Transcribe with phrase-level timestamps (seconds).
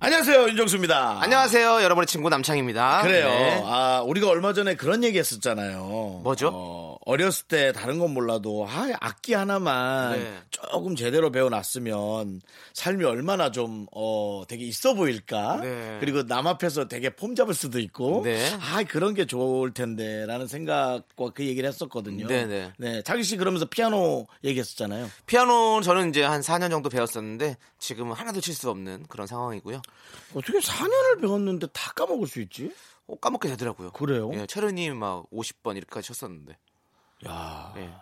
[0.00, 1.22] 안녕하세요 윤정수입니다.
[1.22, 3.02] 안녕하세요, 여러분의 친구 남창입니다.
[3.02, 3.26] 그래요.
[3.28, 3.62] 네.
[3.64, 6.20] 아 우리가 얼마 전에 그런 얘기했었잖아요.
[6.22, 6.50] 뭐죠?
[6.54, 10.34] 어, 어렸을 때 다른 건 몰라도 아, 악기 하나만 네.
[10.50, 12.40] 조금 제대로 배워놨으면
[12.74, 15.60] 삶이 얼마나 좀 어, 되게 있어 보일까.
[15.62, 15.96] 네.
[15.98, 18.22] 그리고 남 앞에서 되게 폼 잡을 수도 있고.
[18.24, 18.38] 네.
[18.60, 22.28] 아 그런 게 좋을 텐데라는 생각과 그 얘기를 했었거든요.
[22.28, 22.72] 네네.
[22.78, 25.10] 네, 자기 씨 그러면서 피아노 얘기했었잖아요.
[25.26, 29.82] 피아노 저는 이제 한 4년 정도 배웠었는데 지금은 하나도 칠 수 없는 그런 상황이고요.
[30.34, 32.74] 어떻게 4년을 배웠는데 다 까먹을 수 있지?
[33.06, 33.90] 어, 까먹게 되더라고요.
[33.92, 34.30] 그래요?
[34.34, 36.56] 예, 체르니 막 50번 이렇게까지 쳤었는데.
[37.26, 37.74] 야.
[37.76, 37.92] 예.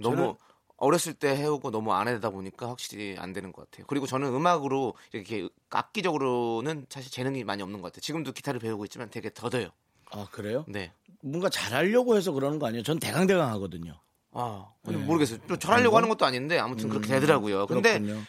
[0.00, 0.36] 너무
[0.76, 3.86] 어렸을 때 해오고 너무 안 하다 보니까 확실히 안 되는 것 같아요.
[3.86, 8.00] 그리고 저는 음악으로 이렇게 악기적으로는 사실 재능이 많이 없는 것 같아요.
[8.00, 9.68] 지금도 기타를 배우고 있지만 되게 더뎌요.
[10.10, 10.64] 아 그래요?
[10.68, 10.92] 네.
[11.22, 12.82] 뭔가 잘하려고 해서 그러는 거 아니에요?
[12.82, 14.00] 전 대강대강 하거든요.
[14.32, 15.04] 아, 근데 네.
[15.04, 15.38] 모르겠어요.
[15.48, 17.66] 또 잘하려고 하는 것도 아닌데 아무튼 그렇게 되더라고요.
[17.66, 18.26] 근데 음, 그렇군요.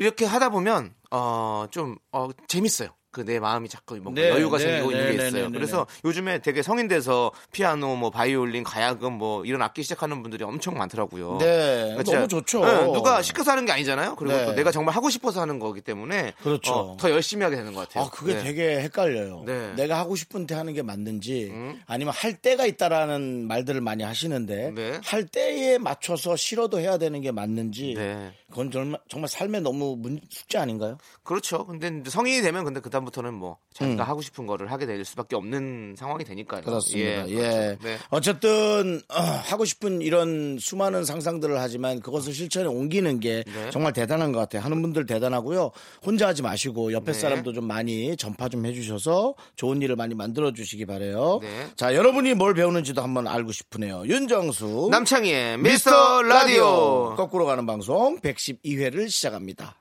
[0.00, 2.88] 이렇게 하다 보면 어 좀 어, 재밌어요.
[3.10, 5.42] 그 내 마음이 자꾸 뭔가 네, 여유가 네, 생기고 네, 있는 게 네, 있어요.
[5.42, 10.22] 네, 네, 그래서 요즘에 되게 성인 돼서 피아노, 뭐 바이올린, 가야금 뭐 이런 악기 시작하는
[10.22, 11.38] 분들이 엄청 많더라고요.
[11.38, 12.64] 네, 그러니까 너무 좋죠.
[12.64, 14.14] 네, 누가 시켜서 하는 게 아니잖아요.
[14.14, 14.46] 그리고 네.
[14.46, 16.72] 또 내가 정말 하고 싶어서 하는 거기 때문에 그렇죠.
[16.72, 18.04] 어, 더 열심히 하게 되는 것 같아요.
[18.04, 18.42] 아, 그게 네.
[18.44, 19.42] 되게 헷갈려요.
[19.44, 19.74] 네.
[19.74, 21.80] 내가 하고 싶은 때 하는 게 맞는지 음.
[21.86, 25.00] 아니면 할 때가 있다라는 말들을 많이 하시는데 네.
[25.04, 28.32] 할 때에 맞춰서 싫어도 해야 되는 게 맞는지 네.
[28.50, 30.98] 그건 정말, 정말 삶에 너무 문, 숙제 아닌가요?
[31.22, 31.66] 그렇죠.
[31.66, 34.08] 근데 성인이 되면 근데 그다 음부터는 뭐 자기가 음.
[34.08, 36.62] 하고 싶은 거를 하게 될 수밖에 없는 상황이 되니까요.
[36.62, 37.28] 그렇습니다.
[37.28, 37.34] 예.
[37.34, 37.78] 그렇죠.
[37.82, 37.98] 네.
[38.10, 43.70] 어쨌든 어, 하고 싶은 이런 수많은 상상들을 하지만 그것을 실천에 옮기는 게 네.
[43.70, 44.62] 정말 대단한 것 같아요.
[44.62, 45.70] 하는 분들 대단하고요.
[46.04, 47.18] 혼자 하지 마시고 옆에 네.
[47.18, 51.40] 사람도 좀 많이 전파 좀 해주셔서 좋은 일을 많이 만들어 주시기 바래요.
[51.42, 51.68] 네.
[51.76, 54.04] 자, 여러분이 뭘 배우는지도 한번 알고 싶으네요.
[54.06, 57.14] 윤정수 남창희의 미스터 라디오.
[57.16, 59.79] 거꾸로 가는 방송 112회를 시작합니다.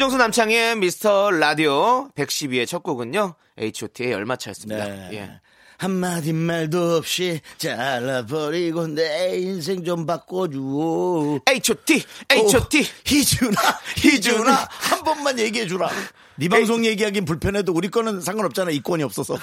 [0.00, 3.34] 윤정수 남창희의 미스터 라디오 112의 첫 곡은요.
[3.58, 4.82] H.O.T의 열마차였습니다.
[4.82, 5.08] 네.
[5.12, 5.30] 예.
[5.76, 11.40] 한마디 말도 없이 잘라버리고 내 인생 좀 바꿔주오.
[11.46, 12.02] H.O.T.
[12.32, 12.80] H.O.T.
[12.80, 13.60] 오, 희준아,
[13.98, 15.90] 희준아, 한 번만 얘기해주라.
[16.36, 18.70] 네 방송 얘기하긴 불편해도 우리 거는 상관없잖아.
[18.70, 19.36] 이권이 없어서.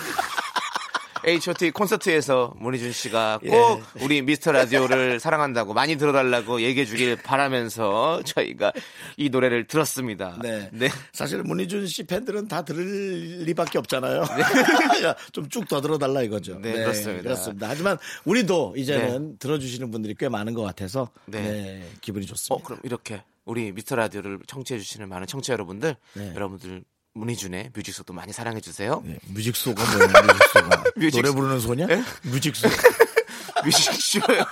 [1.27, 1.71] H.O.T.
[1.71, 4.03] 콘서트에서 문희준 씨가 꼭 예.
[4.05, 8.71] 우리 미스터 라디오를 사랑한다고 많이 들어달라고 얘기해 주길 바라면서 저희가
[9.17, 10.39] 이 노래를 들었습니다.
[10.41, 10.69] 네.
[10.71, 10.87] 네.
[11.11, 14.23] 사실 문희준 씨 팬들은 다 들을 수밖에 없잖아요.
[15.33, 16.59] 좀 쭉 더 들어달라 이거죠.
[16.61, 17.23] 네, 그렇습니다.
[17.23, 17.67] 그렇습니다.
[17.67, 21.41] 하지만 우리도 이제는 들어주시는 분들이 꽤 많은 것 같아서 네.
[21.41, 22.65] 네, 기분이 어, 좋습니다.
[22.65, 26.33] 그럼 이렇게 우리 미스터 라디오를 청취해 주시는 많은 청취자 여러분들, 네.
[26.35, 26.85] 여러분들
[27.17, 29.01] 문희준의 뮤직소도 많이 사랑해 주세요.
[29.05, 30.07] 네, 뮤직소가 뭐예요?
[30.07, 31.87] 뮤직소가 뮤직- 노래 부르는 소냐?
[31.89, 32.03] 예?
[32.23, 32.67] 뮤직소.
[33.65, 34.45] 뮤직쇼요.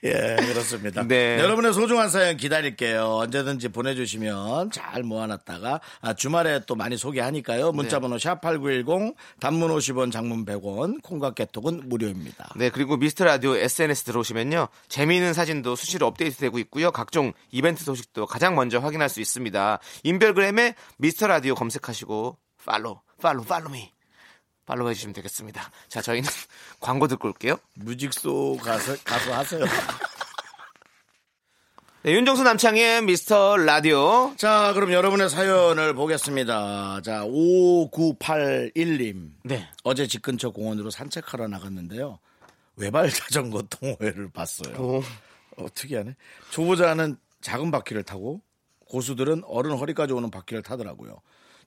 [0.04, 1.02] 예, 그렇습니다.
[1.06, 1.38] 네.
[1.38, 3.16] 여러분의 소중한 사연 기다릴게요.
[3.16, 7.72] 언제든지 보내주시면 잘 모아놨다가 아, 주말에 또 많이 소개하니까요.
[7.72, 12.54] 문자번호 샵8910 단문 50원 장문 100원 콩과 깨톡은 무료입니다.
[12.56, 14.68] 네, 그리고 미스터 라디오 SNS 들어오시면요.
[14.88, 16.90] 재미있는 사진도 수시로 업데이트되고 있고요.
[16.90, 19.78] 각종 이벤트 소식도 가장 먼저 확인할 수 있습니다.
[20.04, 23.99] 인별그램에 미스터 라디오 검색하시고 follow, follow, follow me.
[24.70, 25.68] follow 해주시면 되겠습니다.
[25.88, 26.28] 자, 저희는
[26.78, 27.56] 광고 듣고 올게요.
[27.74, 29.64] 뮤직소 가서, 가서 하세요.
[32.02, 34.32] 네, 윤정수 남창의 미스터 라디오.
[34.36, 37.00] 자, 그럼 여러분의 사연을 보겠습니다.
[37.02, 39.32] 자, 5981님.
[39.42, 39.68] 네.
[39.82, 42.20] 어제 집 근처 공원으로 산책하러 나갔는데요.
[42.76, 44.76] 외발 자전거 동호회를 봤어요.
[44.78, 45.02] 오.
[45.56, 46.14] 어, 특이하네.
[46.50, 48.40] 초보자는 작은 바퀴를 타고
[48.88, 51.20] 고수들은 어른 허리까지 오는 바퀴를 타더라고요.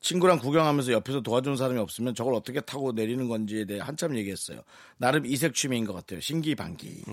[0.04, 4.62] 친구랑 구경하면서 옆에서 도와주는 사람이 없으면 저걸 어떻게 타고 내리는 건지에 대해 한참 얘기했어요.
[4.98, 6.20] 나름 이색 취미인 것 같아요.
[6.20, 7.04] 신기반기.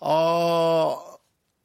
[0.00, 0.98] 어,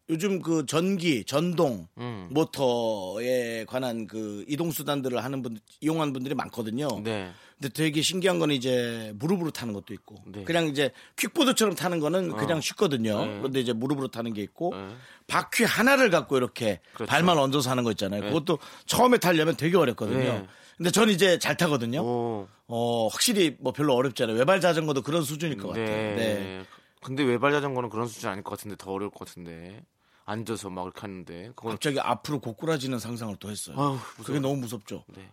[0.09, 2.27] 요즘 그 전기, 전동, 음.
[2.29, 6.87] 모터에 관한 그 이동 수단들을 하는 분 이용하는 분들이 많거든요.
[7.03, 7.31] 네.
[7.57, 10.43] 근데 되게 신기한 거는 이제 무릎으로 타는 것도 있고 네.
[10.43, 13.25] 그냥 이제 퀵보드처럼 타는 거는 그냥 쉽거든요.
[13.25, 13.37] 네.
[13.39, 14.95] 그런데 이제 무릎으로 타는 게 있고 네.
[15.27, 17.09] 바퀴 하나를 갖고 이렇게 그렇죠.
[17.09, 18.21] 발만 얹어서 하는 거 있잖아요.
[18.21, 20.19] 그것도 처음에 타려면 되게 어렵거든요.
[20.19, 20.47] 네.
[20.77, 22.01] 근데 전 이제 잘 타거든요.
[22.01, 22.47] 오.
[22.67, 24.37] 어, 확실히 뭐 별로 어렵지 않아요.
[24.37, 25.85] 외발 자전거도 그런 수준일 것 같아요.
[25.85, 26.15] 네.
[26.15, 26.63] 네.
[27.01, 29.83] 근데 외발 자전거는 그런 수준 아닐 것 같은데 더 어려울 것 같은데
[30.25, 33.75] 앉아서 막 이렇게 하는데 그건 갑자기 앞으로 고꾸라지는 상상을 또 했어요.
[33.79, 35.03] 아우, 그게 너무 무섭죠.
[35.15, 35.29] 네.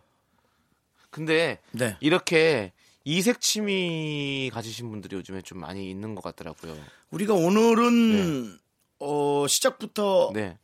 [1.10, 1.96] 근데 네.
[2.00, 2.72] 이렇게
[3.04, 6.76] 이색 취미 가지신 분들이 요즘에 좀 많이 있는 것 같더라고요.
[7.10, 8.58] 우리가 오늘은
[9.00, 10.56] 어, 시작부터 네,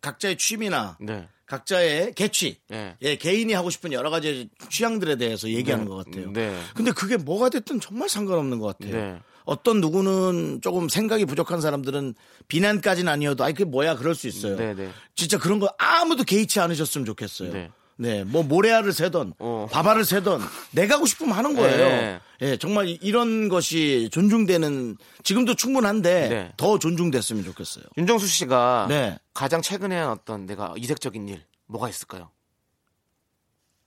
[0.00, 2.96] 각자의 취미나 네, 각자의 개취, 네.
[3.02, 5.90] 예, 개인이 하고 싶은 여러 가지 취향들에 대해서 얘기하는 네.
[5.90, 6.32] 것 같아요.
[6.32, 6.60] 네.
[6.74, 9.20] 근데 그게 뭐가 됐든 정말 상관없는 것 같아요.
[9.48, 9.52] 네.
[9.52, 12.14] 어떤 누구는 조금 생각이 부족한 사람들은
[12.48, 14.56] 비난까지는 아니어도 아이 그게 뭐야 그럴 수 있어요.
[14.56, 14.90] 네, 네.
[15.14, 17.52] 진짜 그런 거 아무도 개의치 않으셨으면 좋겠어요.
[17.52, 17.70] 네.
[18.00, 19.66] 네, 뭐 모래알을 새던 어.
[19.72, 20.40] 바바를 새던
[20.70, 21.76] 내가 하고 싶으면 하는 거예요.
[21.88, 22.20] 네.
[22.42, 26.52] 예, 정말 이- 이런 것이 존중되는 지금도 충분한데 네.
[26.56, 27.84] 더 존중됐으면 좋겠어요.
[27.96, 29.18] 윤정수 씨가 네.
[29.34, 32.30] 가장 최근에 한 어떤 내가 이색적인 일 뭐가 있을까요?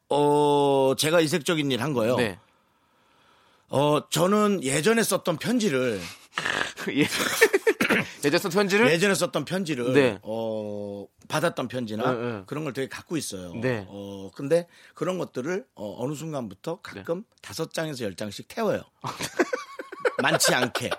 [0.09, 2.17] 어, 제가 이색적인 일 한 거요.
[2.17, 2.37] 네.
[3.71, 5.99] 어, 저는 예전에 썼던 편지를
[6.93, 7.07] 예.
[8.23, 10.19] 예전 쓴 편지를 예전에 썼던 편지를 네.
[10.23, 12.43] 어, 받았던 편지나 네, 네.
[12.45, 13.53] 그런 걸 되게 갖고 있어요.
[13.55, 13.85] 네.
[13.87, 18.83] 어, 근데 그런 것들을 어, 느 순간부터 가끔 다섯 장에서 열 장씩 태워요.
[20.21, 20.89] 많지 않게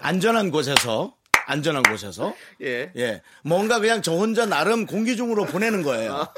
[0.00, 2.92] 안전한 곳에서 안전한 곳에서 예.
[2.96, 6.28] 예 뭔가 그냥 저 혼자 나름 공기 중으로 보내는 거예요.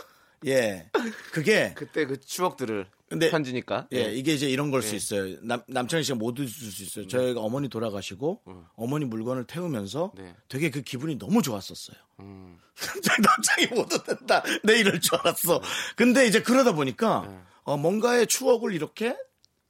[0.46, 0.88] 예
[1.32, 3.86] 그게 그때 그 추억들을 근데- 편지니까.
[3.92, 5.36] 예, 이게 이제 이런 걸 수 있어요.
[5.42, 7.06] 남, 남창희 씨가 못 잊을 수 있어요.
[7.06, 8.40] 저희가 어머니 돌아가시고
[8.74, 10.34] 어머니 물건을 태우면서 네.
[10.48, 11.96] 되게 그 기분이 너무 좋았었어요.
[12.20, 12.58] 음.
[13.22, 14.42] 남창희 못 얻는다.
[14.64, 15.60] 내 이럴 줄 알았어.
[15.96, 17.28] 근데 이제 그러다 보니까
[17.64, 19.16] 어, 뭔가의 추억을 이렇게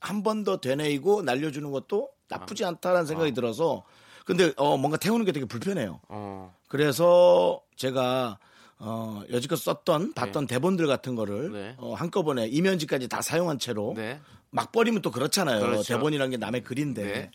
[0.00, 3.84] 한 번 더 되뇌이고 날려주는 것도 나쁘지 않다라는 생각이 들어서
[4.24, 6.00] 근데 어, 뭔가 태우는 게 되게 불편해요.
[6.08, 6.54] 어.
[6.68, 8.38] 그래서 제가
[8.84, 11.74] 어, 여지껏 썼던 봤던 대본들 같은 거를 네.
[11.78, 14.20] 어, 한꺼번에 이면지까지 다 사용한 채로 네.
[14.50, 15.60] 막 버리면 또 그렇잖아요.
[15.60, 15.94] 그렇죠.
[15.94, 17.30] 대본이란 게 남의 글인데 네.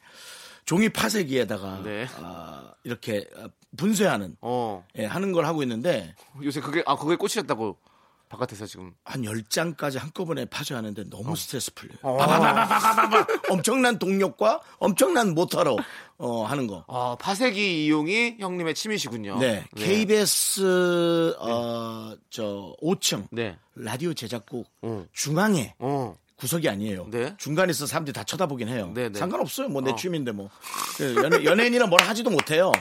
[0.66, 2.06] 종이 파쇄기에다가 네.
[2.18, 3.48] 아, 이렇게 아,
[3.78, 4.86] 분쇄하는 어.
[4.98, 6.14] 예, 하는 걸 하고 있는데
[6.44, 7.78] 요새 그게 아 그게 꽂히셨다고
[8.30, 8.94] 바깥에서 지금.
[9.04, 11.06] 한 10장까지 한꺼번에 파쇄하는데 어.
[11.10, 11.98] 너무 스트레스 풀려요.
[12.02, 15.78] 바바바바바바바 엄청난 동력과 엄청난 모터로
[16.18, 16.84] 어, 하는 거.
[16.88, 19.40] 아 파쇄기 이용이 형님의 취미시군요.
[19.40, 19.66] 네.
[19.76, 23.58] KBS 어, 저 5층 네.
[23.76, 25.06] 라디오 제작국 어.
[25.14, 26.16] 중앙에 어.
[26.38, 27.08] 구석이 아니에요.
[27.10, 27.36] 네.
[27.38, 28.92] 중간에서 사람들이 다 쳐다보긴 해요.
[28.94, 29.18] 네, 네.
[29.18, 29.70] 상관없어요.
[29.70, 29.96] 뭐내 어.
[29.96, 30.50] 취미인데 뭐.
[30.98, 32.72] 그 연예, 연예인이랑 뭘 하지도 못해요.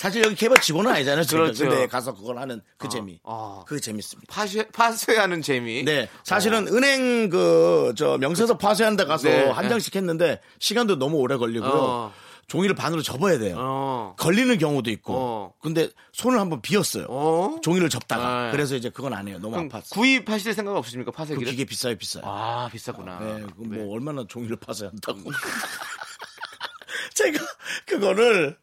[0.00, 1.26] 사실 여기 케이블 직원은 아니잖아요.
[1.28, 1.68] 그렇죠.
[1.68, 3.20] 근데 가서 그걸 하는 그 재미.
[3.22, 3.64] 어.
[3.66, 4.32] 그게 재밌습니다.
[4.34, 5.84] 파쇄 파쇄하는 재미.
[5.84, 6.08] 네.
[6.24, 9.50] 사실은 은행 그, 저, 명세서 파쇄하는 데 가서 네.
[9.50, 11.70] 한 장씩 했는데 시간도 너무 오래 걸리고요.
[11.70, 12.12] 어.
[12.46, 13.56] 종이를 반으로 접어야 돼요.
[13.58, 14.14] 어.
[14.16, 15.12] 걸리는 경우도 있고.
[15.14, 15.52] 어.
[15.60, 17.04] 근데 손을 한번 비었어요.
[17.10, 17.58] 어.
[17.62, 18.46] 종이를 접다가.
[18.46, 18.52] 네.
[18.52, 19.36] 그래서 이제 그건 안 해요.
[19.38, 19.90] 너무 그럼 아팠어.
[19.90, 21.50] 구입하실 생각 없으십니까 그 파쇄기를?
[21.50, 22.24] 기계 비싸요, 비싸요.
[22.24, 23.18] 아 비싸구나.
[23.18, 23.86] 네, 그뭐 네.
[23.86, 25.24] 얼마나 종이를 파쇄한다고.
[27.14, 27.38] 제가
[27.86, 28.56] 그거를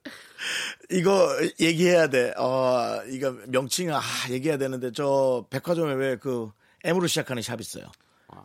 [0.92, 1.30] 이거
[1.60, 2.34] 얘기해야 돼.
[2.38, 6.52] 어, 이거 명칭 아 얘기해야 되는데 저 백화점에 왜 그
[6.84, 7.86] M으로 시작하는 샵 있어요.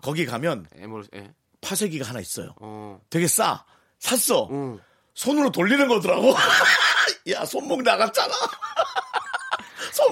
[0.02, 1.32] 거기 가면 에몰 예.
[1.60, 2.54] 파쇄기가 하나 있어요.
[2.60, 3.00] 어.
[3.10, 3.64] 되게 싸.
[4.00, 4.48] 샀어.
[4.50, 4.80] 음.
[5.14, 6.34] 손으로 돌리는 거더라고.
[7.30, 8.34] 야, 손목 나갔잖아.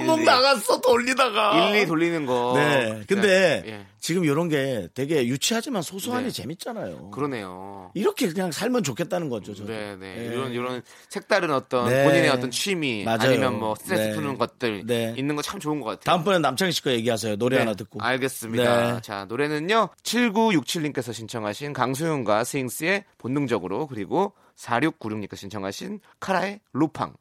[0.01, 0.27] 손목 일일이.
[0.27, 1.69] 나갔어, 돌리다가.
[1.71, 2.53] 일리 돌리는 거.
[2.57, 3.03] 네.
[3.07, 3.87] 근데 예.
[4.01, 6.31] 지금 이런 게 되게 유치하지만 소소하니 네.
[6.31, 7.11] 재밌잖아요.
[7.11, 7.91] 그러네요.
[7.95, 9.55] 이렇게 그냥 살면 좋겠다는 거죠.
[9.55, 9.71] 저는.
[9.71, 10.21] 네, 네.
[10.23, 10.33] 예.
[10.33, 12.05] 이런 이런 색다른 어떤 네.
[12.05, 13.19] 본인의 어떤 취미 맞아요.
[13.23, 14.15] 아니면 뭐 스트레스 네.
[14.15, 15.15] 푸는 것들 네.
[15.19, 16.05] 있는 거 참 좋은 것 같아요.
[16.05, 17.37] 다음번에 남창희 씨거 얘기하세요.
[17.37, 18.01] 노래 네, 하나 듣고.
[18.03, 18.95] 알겠습니다.
[18.95, 19.01] 네.
[19.03, 19.89] 자, 노래는요.
[20.03, 27.15] 7967님께서 신청하신 강소윤과 스윙스의 본능적으로 그리고 4696님께서 신청하신 카라의 루팡.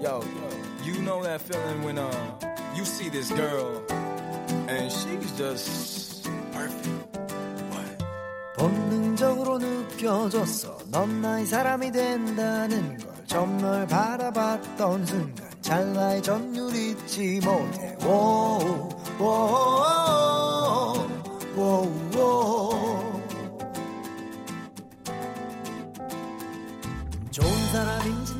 [0.00, 0.20] Know
[1.30, 2.10] that feeling when uh
[2.74, 3.82] you see this girl
[4.66, 7.16] and she's just perfect.
[7.70, 8.04] What?
[8.56, 17.96] 본능적으로 느껴졌어 넌 나의 사람이 된다는 걸 처음 널 바라봤던 순간 찰나의 전율 잊지 못해
[18.04, 18.88] 워우,
[19.20, 21.08] 워우,
[21.54, 23.20] 워우, 워우.
[27.30, 28.39] 좋은 사람인진 모르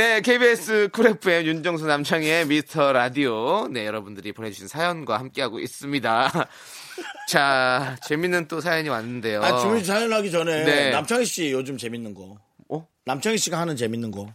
[0.00, 3.68] 네, KBS Cool FM 윤정수 남창희의 미스터 라디오.
[3.68, 6.48] 네, 여러분들이 보내주신 사연과 함께하고 있습니다.
[7.28, 9.42] 자, 재밌는 또 사연이 왔는데요.
[9.42, 10.90] 아, 주민 사연 하기 전에 네.
[10.90, 12.38] 남창희 씨 요즘 재밌는 거.
[12.70, 12.88] 어?
[13.04, 14.32] 남창희 씨가 하는 재밌는 거.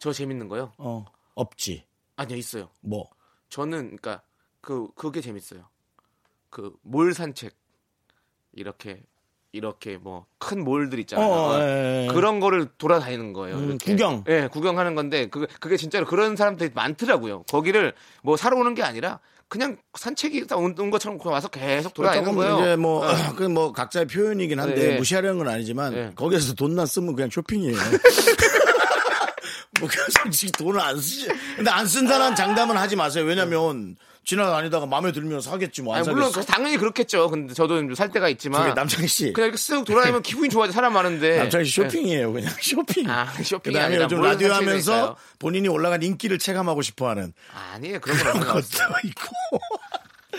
[0.00, 0.72] 저 재밌는 거요?
[0.78, 1.04] 어,
[1.36, 1.84] 없지.
[2.16, 2.68] 아니요, 있어요.
[2.80, 3.08] 뭐.
[3.50, 4.20] 저는, 그니까,
[4.60, 5.68] 그, 그게 재밌어요.
[6.50, 7.54] 그, 몰 산책.
[8.52, 9.00] 이렇게,
[9.54, 11.28] 이렇게 뭐, 큰 mall들 있잖아요.
[11.28, 12.12] 어, 예, 예.
[12.12, 13.56] 그런 거를 돌아다니는 거예요.
[13.56, 13.92] 음, 이렇게.
[13.92, 14.24] 구경.
[14.28, 17.44] 예, 구경하는 건데, 그게, 그게 진짜로 그런 사람들이 많더라고요.
[17.44, 17.92] 거기를
[18.24, 22.58] 뭐 사러 오는 게 아니라, 그냥 산책이 다온 것처럼 와서 계속 돌아다니는 거예요.
[22.58, 23.06] 이제 뭐,
[23.36, 24.96] 그뭐 각자의 표현이긴 한데 네.
[24.96, 26.10] 무시하려는 건 아니지만 네.
[26.16, 27.76] 거기에서 돈만 쓰면 그냥 쇼핑이에요.
[29.78, 31.28] 뭐 그냥 솔직히 돈을 안 쓰지.
[31.56, 33.24] 근데 안 쓴다는 장담은 하지 마세요.
[33.24, 36.32] 왜냐면 지나다니다가 마음에 들면 사겠지 뭐안 아니, 물론.
[36.46, 37.28] 당연히 그렇겠죠.
[37.30, 39.32] 근데 저도 좀살 때가 있지만 남창희 씨.
[39.32, 42.32] 그냥 이렇게 쓱 돌아다니면 기분이 좋아져 사람 많은데 남창희 씨 쇼핑이에요.
[42.32, 43.08] 그냥 쇼핑.
[43.10, 45.16] 아, 쇼핑이 그다음에 요즘 뭘 라디오 하면서?
[45.38, 47.32] 본인이 올라간 인기를 체감하고 싶어하는
[47.74, 48.54] 아니에요 그런 건 그런.
[48.54, 48.62] 것도
[49.04, 49.58] 있고.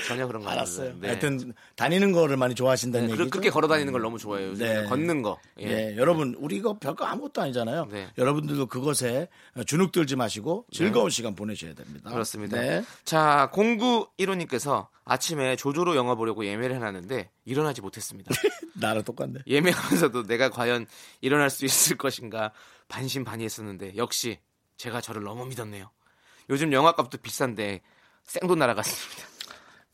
[0.05, 0.95] 전혀 그런 거 알았어요.
[0.99, 1.07] 네.
[1.07, 3.23] 하여튼 다니는 거를 많이 좋아하신다는 네, 얘기죠.
[3.23, 4.53] 그렇게 그렇게 걸어 다니는 걸 너무 좋아해요.
[4.53, 4.83] 네.
[4.83, 5.39] 걷는 거.
[5.59, 5.65] 예.
[5.65, 7.87] 예, 여러분 우리 이거 별거 아무것도 아니잖아요.
[7.91, 8.09] 네.
[8.17, 9.27] 여러분들도 그것에
[9.65, 12.09] 주눅 들지 마시고 즐거운 시간 보내셔야 됩니다.
[12.09, 12.59] 그렇습니다.
[12.59, 12.83] 네.
[13.03, 18.31] 자, 0915님께서 아침에 조조로 영화 보려고 예매를 해놨는데 일어나지 못했습니다.
[18.73, 19.39] 나랑 똑같네.
[19.47, 20.85] 예매하면서도 내가 과연
[21.21, 22.51] 일어날 수 있을 것인가
[22.87, 24.39] 반신반의했었는데 역시
[24.77, 25.89] 제가 저를 너무 믿었네요.
[26.49, 27.81] 요즘 영화값도 비싼데
[28.23, 29.34] 생돈 날아갔습니다.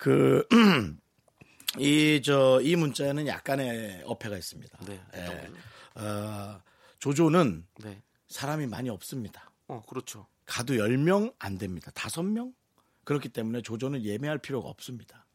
[0.02, 0.48] 그,
[1.78, 4.80] 이, 저, 이 문자에는 약간의 어폐가 있습니다.
[4.88, 6.02] 네, 예.
[6.02, 6.60] 어,
[6.98, 8.02] 조조는 네.
[8.28, 9.52] 사람이 많이 없습니다.
[9.68, 10.26] 어, 그렇죠.
[10.48, 11.92] 가도 10명 안 됩니다.
[11.92, 12.52] 5명?
[13.04, 15.28] 그렇기 때문에 조조는 예매할 필요가 없습니다.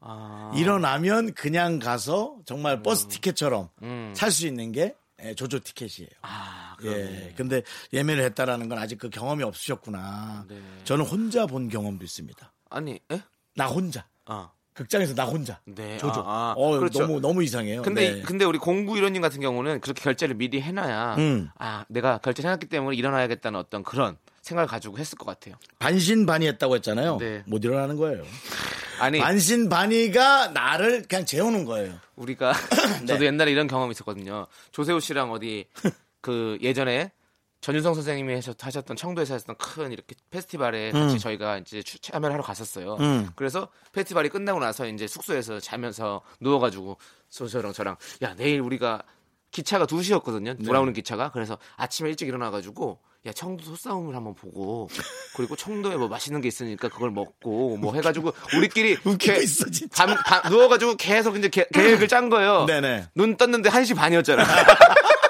[0.00, 4.12] 아, 일어나면 그냥 가서 정말 버스 티켓처럼 음.
[4.16, 6.10] 살수 있는 게 예, 조조 티켓이에요.
[6.22, 7.28] 아, 그러네.
[7.28, 7.34] 예.
[7.36, 7.62] 근데
[7.92, 10.46] 예매를 했다라는 건 아직 그 경험이 없으셨구나.
[10.48, 10.60] 네.
[10.82, 12.52] 저는 혼자 본 경험도 있습니다.
[12.70, 13.22] 아니, 에?
[13.60, 14.06] 나 혼자.
[14.24, 14.50] 아.
[14.72, 15.60] 극장에서 나 혼자.
[15.66, 15.98] 네.
[15.98, 16.20] 조조.
[16.20, 16.54] 아, 아.
[16.56, 17.00] 어, 그렇죠.
[17.00, 17.82] 너무 너무 이상해요.
[17.82, 18.22] 근데 네.
[18.22, 21.50] 근데 우리 공구 이론님 같은 경우는 그렇게 결제를 미리 해놔야 음.
[21.58, 25.56] 아 내가 결제를 해놨기 때문에 일어나야겠다는 어떤 그런 생각을 가지고 했을 것 같아요.
[25.78, 27.18] 반신반의했다고 했잖아요.
[27.18, 27.42] 네.
[27.44, 28.22] 못 일어나는 거예요.
[29.00, 31.92] 아니 반신반의가 나를 그냥 재우는 거예요.
[32.16, 32.54] 우리가
[33.00, 33.06] 네.
[33.06, 34.46] 저도 옛날에 이런 경험이 있었거든요.
[34.72, 35.66] 조세호 씨랑 어디
[36.22, 37.12] 그 예전에
[37.60, 42.42] 전윤성 선생님이 하셨- 하셨던 청도에서 하셨던 큰 이렇게 페스티벌에 같이 저희가 이제 추- 참여를 하러
[42.42, 42.96] 갔었어요.
[43.00, 43.28] 음.
[43.36, 46.96] 그래서 페스티벌이 끝나고 나서 이제 숙소에서 자면서 누워가지고
[47.28, 49.02] 소서랑 저랑 야 내일 우리가
[49.50, 50.54] 기차가 2 시였거든요.
[50.58, 50.64] 네.
[50.64, 51.30] 돌아오는 기차가.
[51.32, 54.88] 그래서 아침에 일찍 일어나가지고 야 청도 소싸움을 한번 보고
[55.36, 60.06] 그리고 청도에 뭐 맛있는 게 있으니까 그걸 먹고 뭐 해가지고 우리끼리 웃기고 개- 있어, 진짜.
[60.06, 62.64] 밤, 밤 누워가지고 계속 이제 개- 계획을 짠 거예요.
[62.70, 63.08] 네네.
[63.14, 64.44] 눈 떴는데 1시 반이었잖아.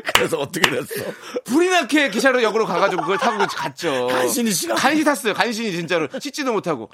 [0.14, 0.86] 그래서 어떻게 됐어?
[1.44, 4.06] 불이 나게 기차로 역으로 가가지고 그걸 타고 갔죠.
[4.08, 5.34] 간신히 시간- 간신히 탔어요.
[5.34, 6.90] 간신히 진짜로 씻지도 못하고.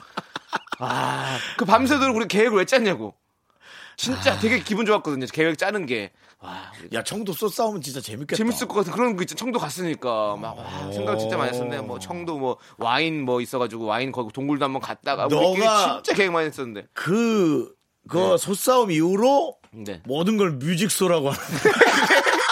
[0.79, 3.15] 아, 그 밤새도록 우리 계획을 왜 짰냐고.
[3.97, 4.39] 진짜 아.
[4.39, 5.27] 되게 기분 좋았거든요.
[5.33, 6.13] 계획 짜는 게.
[6.41, 8.37] 와, 야, 청도 소싸움은 진짜 재밌겠다.
[8.37, 9.35] 재밌을 것 같은 그런 거 있죠.
[9.35, 14.13] 청도 갔으니까 막 와, 생각 진짜 많이 했었는데 뭐 청도 뭐 와인 뭐 있어가지고 와인
[14.13, 16.87] 거기 동굴도 한번 갔다가 우리끼리 너가- 진짜 계획 많이 했었는데.
[16.95, 17.75] 그,
[18.09, 20.01] 그 소싸움 이후로 네.
[20.07, 21.41] 모든 걸 뮤직소라고 하는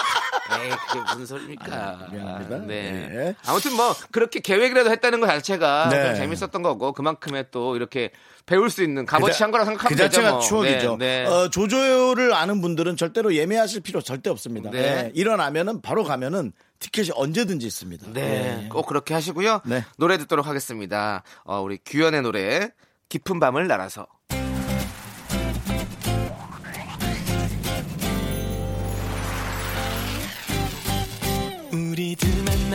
[0.63, 1.65] 에이, 그게 무슨 소리입니까?
[1.75, 2.57] 아, 미안합니다.
[2.59, 3.09] 네.
[3.09, 3.35] 네.
[3.45, 6.05] 아무튼 뭐 그렇게 계획이라도 했다는 것 자체가 네.
[6.05, 8.11] 좀 재밌었던 거고 그만큼의 또 이렇게
[8.45, 10.31] 배울 수 있는 값어치 한 거라 생각하면 그 자체가.
[10.31, 10.39] 뭐.
[10.39, 10.97] 추억이죠.
[10.97, 11.29] 네, 네.
[11.29, 14.69] 어, 조조를 아는 분들은 절대로 예매하실 필요 절대 없습니다.
[14.71, 14.81] 네.
[14.81, 18.07] 네, 일어나면은 바로 가면은 티켓이 언제든지 있습니다.
[18.13, 19.61] 네, 꼭 그렇게 하시고요.
[19.65, 19.83] 네.
[19.97, 21.23] 노래 듣도록 하겠습니다.
[21.43, 22.69] 어, 우리 규현의 노래
[23.09, 24.07] 깊은 밤을 날아서.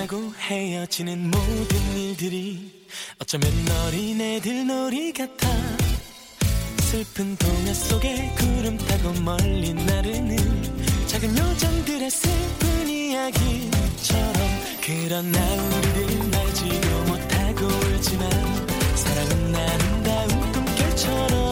[0.03, 2.87] 만나고 헤어지는 모든 일들이
[3.19, 3.49] 어쩌면
[3.87, 5.49] 어린애들 놀이 같아.
[6.81, 10.37] 슬픈 동화 속에 구름 타고 멀리 나르는
[11.07, 14.35] 작은 요정들의 슬픈 이야기처럼
[14.85, 18.31] 그런 나 우리들 알지도 못하고 울지만
[18.97, 21.52] 사랑은 아름다운 꿈결처럼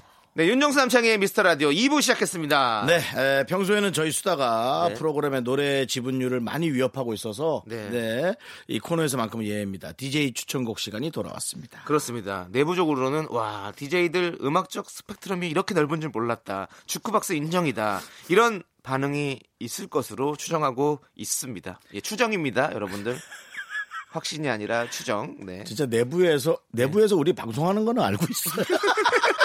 [0.33, 2.85] 네, 윤정수 남창의 미스터 라디오 2부 시작했습니다.
[2.87, 4.93] 네, 에, 평소에는 저희 수다가 네.
[4.95, 7.89] 프로그램의 노래 지분율을 많이 위협하고 있어서 네.
[7.89, 8.35] 네,
[8.69, 9.91] 이 코너에서만큼은 예입니다.
[9.91, 11.83] DJ 추천곡 시간이 돌아왔습니다.
[11.83, 12.47] 그렇습니다.
[12.51, 16.69] 내부적으로는 와 DJ들 음악적 스펙트럼이 이렇게 넓은 줄 몰랐다.
[16.85, 17.99] 주크박스 인정이다.
[18.29, 21.77] 이런 반응이 있을 것으로 추정하고 있습니다.
[21.93, 23.17] 예, 추정입니다, 여러분들.
[24.11, 25.35] 확신이 아니라 추정.
[25.45, 25.65] 네.
[25.65, 28.65] 진짜 내부에서 내부에서 우리 방송하는 거는 알고 있어요.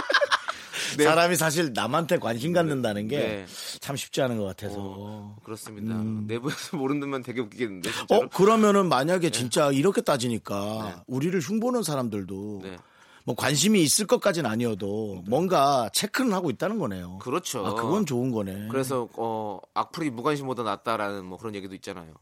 [1.04, 3.96] 사람이 사실 남한테 관심 갖는다는 게참 네.
[3.96, 4.76] 쉽지 않은 것 같아서.
[4.78, 5.94] 어, 그렇습니다.
[5.94, 7.88] 내부에서 모른다면 되게 웃기겠는데.
[7.88, 8.28] 어, 진짜로?
[8.30, 12.76] 그러면은 만약에 진짜 이렇게 따지니까 우리를 흉보는 사람들도 네.
[13.24, 17.18] 뭐 관심이 있을 것까지는 아니어도 뭔가 체크는 하고 있다는 거네요.
[17.18, 17.66] 그렇죠.
[17.66, 18.68] 아, 그건 좋은 거네.
[18.70, 22.14] 그래서 어, 악플이 무관심보다 낫다라는 뭐 그런 얘기도 있잖아요.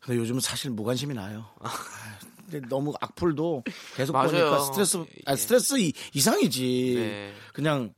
[0.00, 1.46] 근데 요즘은 사실 무관심이 나요.
[1.60, 1.68] 아,
[2.68, 3.64] 너무 악플도
[3.96, 4.30] 계속 맞아요.
[4.30, 6.94] 보니까 스트레스, 아니, 스트레스 이, 이상이지.
[6.96, 7.32] 네.
[7.52, 7.92] 그냥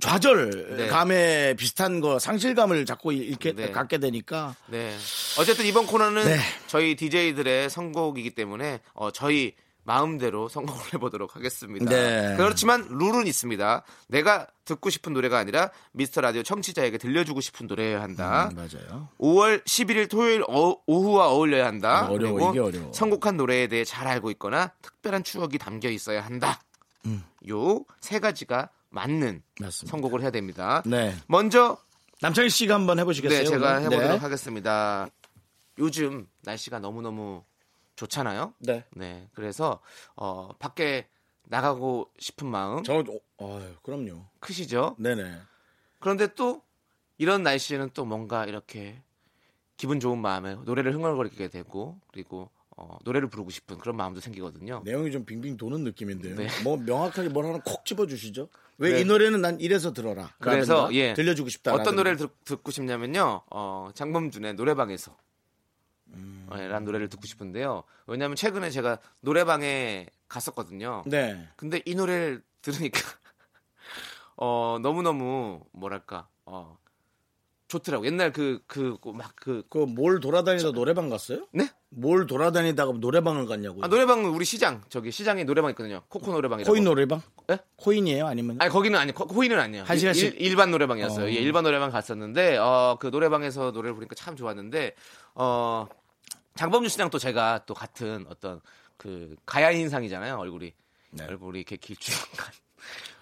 [0.00, 0.86] 좌절, 네.
[0.88, 3.70] 감에 비슷한 거, 상실감을 자꾸 이렇게 네.
[3.70, 4.54] 갖게 되니까.
[4.66, 4.96] 네.
[5.38, 6.38] 어쨌든 이번 코너는 네.
[6.66, 11.84] 저희 DJ들의 선곡이기 때문에 어, 저희 마음대로 선곡을 해보도록 하겠습니다.
[11.90, 12.34] 네.
[12.36, 13.84] 그렇지만 룰은 있습니다.
[14.08, 18.48] 내가 듣고 싶은 노래가 아니라 미스터 라디오 청취자에게 들려주고 싶은 노래여야 한다.
[18.52, 19.08] 음, 맞아요.
[19.18, 22.06] 5월 11일 토요일 어- 오후와 어울려야 한다.
[22.06, 22.92] 아, 어려워, 그리고 이게 어려워.
[22.92, 26.60] 선곡한 노래에 대해 잘 알고 있거나 특별한 추억이 담겨 있어야 한다.
[27.46, 29.42] 요세 가지가 맞는 음.
[29.60, 29.90] 맞습니다.
[29.90, 30.82] 선곡을 해야 됩니다.
[30.86, 31.14] 네.
[31.26, 31.76] 먼저
[32.22, 33.38] 남창희 씨가 한번 해보시겠어요?
[33.40, 33.80] 네, 제가 오늘?
[33.82, 34.16] 해보도록 네.
[34.16, 35.08] 하겠습니다.
[35.78, 37.42] 요즘 날씨가 너무너무
[37.96, 38.54] 좋잖아요.
[38.58, 38.84] 네.
[38.92, 39.28] 네.
[39.34, 39.80] 그래서,
[40.16, 41.08] 어, 밖에
[41.48, 44.24] 나가고 싶은 마음 저, 어, 어휴, 그럼요.
[44.40, 44.96] 크시죠?
[44.98, 45.38] 네네.
[45.98, 46.62] 그런데 또
[47.18, 49.02] 이런 날씨에는 또 뭔가 이렇게
[49.76, 54.82] 기분 좋은 마음에 노래를 흥얼거리게 되고 그리고 어, 노래를 부르고 싶은 그런 마음도 생기거든요.
[54.84, 56.34] 내용이 좀 빙빙 도는 느낌인데요.
[56.36, 56.48] 네.
[56.64, 58.48] 뭐 명확하게 뭘 하나 콕 집어 주시죠.
[58.78, 59.04] 왜이 네.
[59.04, 60.34] 노래는 난 이래서 들어라.
[60.40, 61.72] 그래서 라든가 예 들려주고 싶다.
[61.72, 63.42] 어떤 노래를 듣, 듣고 싶냐면요.
[63.50, 65.16] 어, 장범준의 노래방에서
[66.16, 66.46] 음.
[66.50, 67.84] 어, 라는 노래를 듣고 싶은데요.
[68.06, 71.02] 왜냐하면 최근에 제가 노래방에 갔었거든요.
[71.06, 71.46] 네.
[71.56, 73.00] 근데 이 노래를 들으니까
[74.36, 76.76] 어 너무 너무 뭐랄까 어
[77.68, 78.04] 좋더라고.
[78.06, 81.46] 옛날 그 그 막 그 그뭘 돌아다니다 노래방 갔어요?
[81.52, 81.68] 네?
[81.88, 83.84] 뭘 돌아다니다가 노래방을 갔냐고요?
[83.84, 86.02] 아, 노래방은 우리 시장 저기 시장에 노래방 있거든요.
[86.08, 86.70] 코코 노래방이라고.
[86.72, 87.22] 코인 노래방?
[87.46, 87.58] 네?
[87.76, 88.26] 코인이에요?
[88.26, 88.56] 아니면?
[88.60, 89.84] 아니 거기는 아니 코- 코인은 아니에요.
[89.84, 90.40] 한 시간씩?
[90.40, 91.26] 일, 반 노래방이었어요.
[91.26, 91.28] 어.
[91.28, 94.94] 예, 일반 노래방 갔었는데 어 그 노래방에서 노래를 부르니까 참 좋았는데
[95.36, 95.86] 어
[96.56, 98.60] 장범준 씨랑 또 제가 또 같은 어떤
[98.96, 100.72] 그 가야 인상이잖아요 얼굴이
[101.10, 101.24] 네.
[101.24, 102.52] 얼굴이 이렇게 길쭉한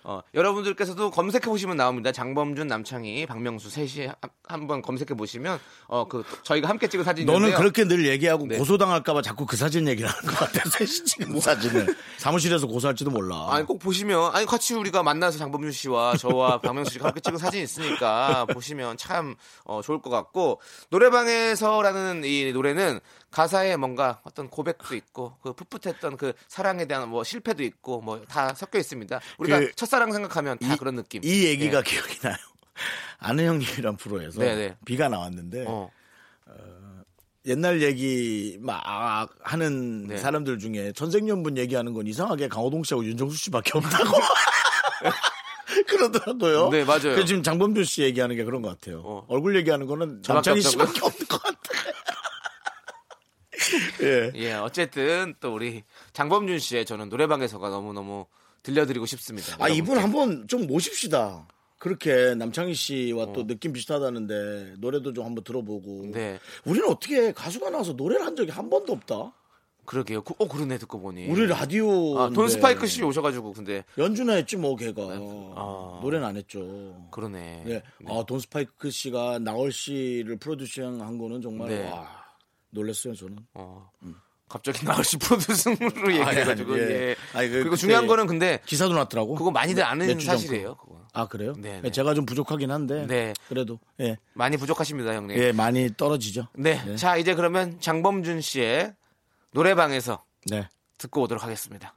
[0.04, 2.10] 어, 여러분들께서도 검색해 보시면 나옵니다.
[2.10, 4.16] 장범준, 남창희, 박명수 셋이 한-
[4.48, 7.38] 한번 검색해 보시면 어 그 저희가 함께 찍은 사진인데요.
[7.38, 8.58] 너는 그렇게 늘 얘기하고 네.
[8.58, 10.68] 고소당할까봐 자꾸 그 사진 얘기를 하는 것 같아.
[10.76, 11.94] 셋이 찍은 사진을.
[12.18, 13.46] 사무실에서 고소할지도 몰라.
[13.50, 17.62] 아니 꼭 보시면 아니 같이 우리가 만나서 장범준 씨와 저와 박명수 씨가 함께 찍은 사진이
[17.62, 22.98] 있으니까 보시면 참 어, 좋을 것 같고 노래방에서라는 이 노래는
[23.32, 28.54] 가사에 뭔가 어떤 고백도 있고 그 풋풋했던 그 사랑에 대한 뭐 실패도 있고 뭐 다
[28.54, 29.20] 섞여 있습니다.
[29.38, 31.22] 우리가 그 첫사랑 생각하면 다 이- 그런 느낌.
[31.24, 31.90] 이 얘기가 네.
[31.90, 32.36] 기억이 나요.
[33.18, 34.76] 아는 형님이란 프로에서 네네.
[34.84, 35.90] 비가 나왔는데 어.
[37.46, 40.16] 옛날 얘기 막 하는 네.
[40.16, 44.16] 사람들 중에 천생연분 얘기하는 건 이상하게 강호동 씨하고 윤정수 씨밖에 없다고
[45.88, 46.68] 그러더라고요.
[46.70, 47.24] 네, 맞아요.
[47.24, 49.02] 지금 장범준 씨 얘기하는 게 그런 것 같아요.
[49.04, 49.24] 어.
[49.28, 50.60] 얼굴 얘기하는 거는 남창희?
[50.60, 51.51] 씨밖에 없는 것 같아.
[54.02, 54.32] 예.
[54.34, 58.26] 예, 어쨌든 또 우리 장범준 씨의 저는 노래방에서가 너무너무
[58.62, 59.56] 들려드리고 싶습니다.
[59.58, 60.00] 아 이분 여러분께.
[60.00, 61.48] 한번 좀 모십시다.
[61.78, 63.32] 그렇게 남창희 씨와 어.
[63.32, 66.10] 또 느낌 비슷하다는데 노래도 좀 한번 들어보고.
[66.12, 66.38] 네.
[66.64, 69.32] 우리는 어떻게 가수가 나와서 노래를 한 적이 한 번도 없다.
[69.84, 70.22] 그러게요.
[70.22, 71.26] 그- 어, 그러네 듣고 보니.
[71.26, 75.02] 우리 라디오 아, 돈 스파이크 씨 오셔가지고 근데 연주나 했지 뭐 걔가
[75.56, 75.98] 아.
[76.00, 77.08] 노래는 안 했죠.
[77.10, 77.64] 그러네.
[77.66, 77.82] 네.
[78.06, 81.90] 아, 돈 스파이크 씨가 나얼 씨를 프로듀싱 한 거는 정말 네.
[81.90, 82.21] 와
[82.72, 83.36] 놀랐어요 저는.
[83.54, 83.90] 어.
[84.48, 86.86] 갑자기 나얼씨 프로듀싱으로 얘기해가지고 아니, 예.
[86.90, 87.16] 예.
[87.32, 89.34] 아니, 그 그리고 그때 중요한 거는 근데 기사도 났더라고.
[89.34, 90.76] 그거 많이들 아는 사실이에요.
[90.76, 91.00] 그거.
[91.14, 91.54] 아 그래요?
[91.58, 91.90] 네, 네.
[91.90, 93.32] 제가 좀 부족하긴 한데 네.
[93.48, 95.38] 그래도 예, 많이 부족하십니다, 형님.
[95.38, 96.48] 예 많이 떨어지죠.
[96.54, 96.96] 네.
[96.96, 98.94] 자 이제 그러면 장범준 씨의
[99.52, 100.68] 노래방에서 네.
[100.98, 101.94] 듣고 오도록 하겠습니다.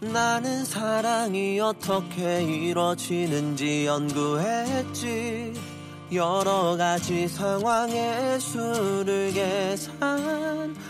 [0.00, 5.52] 나는 사랑이 어떻게 이루어지는지 연구했지
[6.12, 9.32] 여러 가지 상황의 수를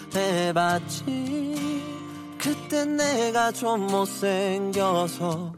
[0.02, 1.10] 계산해봤지.
[2.38, 5.52] 그땐 내가 좀 못생겨서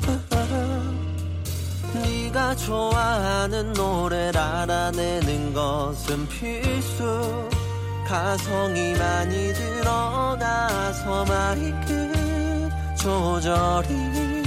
[1.94, 7.48] 네가 좋아하는 노래를 알아내는 것은 필수.
[8.06, 14.41] 가성이 많이 들어가서 마이크 조절이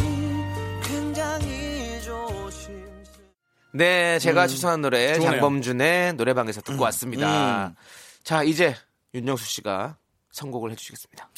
[3.75, 5.15] 네, 제가 추천한 노래 음.
[5.15, 5.29] 좋네요.
[5.29, 5.31] 음.
[5.33, 7.75] 장범준의 노래방에서 듣고 왔습니다.
[8.23, 8.73] 자, 이제
[9.13, 9.97] 윤정수 씨가
[10.31, 11.29] 선곡을 해주시겠습니다.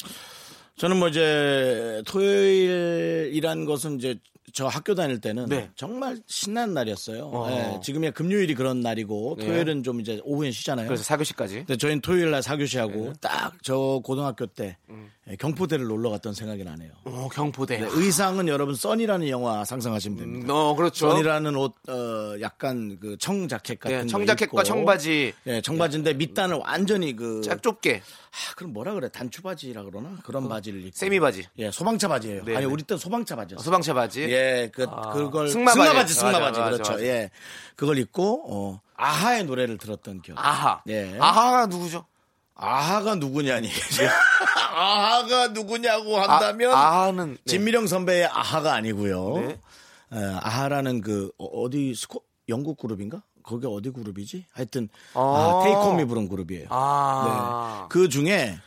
[0.76, 4.20] 저는 뭐 이제 토요일이란 것은 이제
[4.58, 5.70] 저 학교 다닐 때는 네.
[5.76, 7.30] 정말 신나는 날이었어요.
[7.32, 7.48] 어.
[7.48, 9.46] 예, 지금이야 금요일이 그런 날이고 네.
[9.46, 10.88] 토요일은 좀 이제 오후엔 쉬잖아요.
[10.88, 11.58] 그래서 사교시까지.
[11.58, 13.12] 근데 저희는 토요일 날 사교시하고 네.
[13.20, 15.12] 딱저 고등학교 때 음.
[15.30, 16.90] 예, 경포대를 놀러 갔던 생각이 나네요.
[17.04, 17.78] 어, 경포대.
[17.78, 20.52] 네, 의상은 여러분 써니라는 영화 상상하시면 됩니다.
[20.52, 21.10] 어, 그렇죠.
[21.10, 24.62] 써니라는 옷, 어, 약간 그 청자켓 같은 네, 거 청자켓과.
[24.64, 29.08] 청바지 예, 청바지인데 밑단을 완전히 그쫙 좁게 아, 그럼 뭐라 그래?
[29.08, 30.16] 단추 바지라 그러나?
[30.24, 30.92] 그런 바지를 입고.
[30.94, 32.44] 세미 바지, 예, 소방차 바지예요.
[32.44, 32.72] 네, 아니, 네.
[32.72, 33.64] 우리 때 소방차 바지였어요.
[33.64, 34.22] 소방차 바지.
[34.22, 35.80] 예, 그 아, 그걸 승마바지.
[35.80, 36.92] 승마바지, 승마바지, 맞아, 그렇죠.
[36.92, 37.04] 맞아.
[37.04, 37.30] 예,
[37.76, 40.38] 그걸 입고 어, 아하의 노래를 들었던 기억.
[40.38, 40.82] 아하.
[40.88, 41.16] 예.
[41.20, 42.04] 아하가 누구죠?
[42.54, 43.68] 아하가 누구냐니?
[44.74, 47.38] 아하가 누구냐고 한다면 아, 아하는 네.
[47.46, 49.34] 진미령 선배의 아하가 아니고요.
[49.38, 49.60] 네.
[50.14, 53.22] 예, 아하라는 그 어, 어디 스코 영국 그룹인가?
[53.42, 54.46] 거기 어디 그룹이지?
[54.52, 55.60] 하여튼 어.
[55.60, 56.66] 아, Take On Me 부른 그룹이에요.
[56.70, 57.80] 아.
[57.82, 57.86] 네.
[57.88, 58.58] 그 중에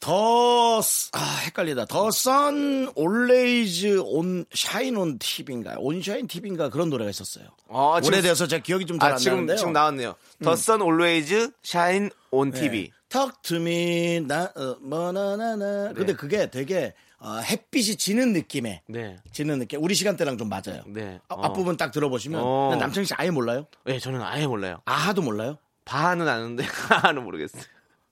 [0.00, 1.86] The, S- 아, 헷갈리다.
[1.86, 5.74] The Sun Always on Shine on TV인가?
[5.78, 6.68] on Shine TV인가?
[6.70, 7.46] 그런 노래가 있었어요.
[7.66, 9.54] 어, 지금- 오래돼서 제가 기억이 좀 잘 아, 안 지금 나는데요.
[9.54, 9.58] 음.
[9.58, 10.14] 지금 나왔네요.
[10.44, 12.90] The Sun Always Shines on TV.
[13.08, 15.92] Talk to me, 나, 어, 뭐 나 나 나.
[15.94, 19.16] 근데 그게 되게 어, 햇빛이 지는 느낌의 네.
[19.32, 19.82] 지는 느낌.
[19.82, 20.82] 우리 시간대랑 좀 맞아요.
[20.86, 21.18] 네.
[21.28, 21.42] 아, 어.
[21.46, 22.76] 앞부분 딱 들어보시면 어.
[22.78, 23.66] 남창희 씨 아예 몰라요?
[23.84, 24.80] 네, 저는 아예 몰라요.
[24.84, 25.58] 아하도 몰라요?
[25.84, 27.62] 바하는 아는데 하하는 모르겠어요.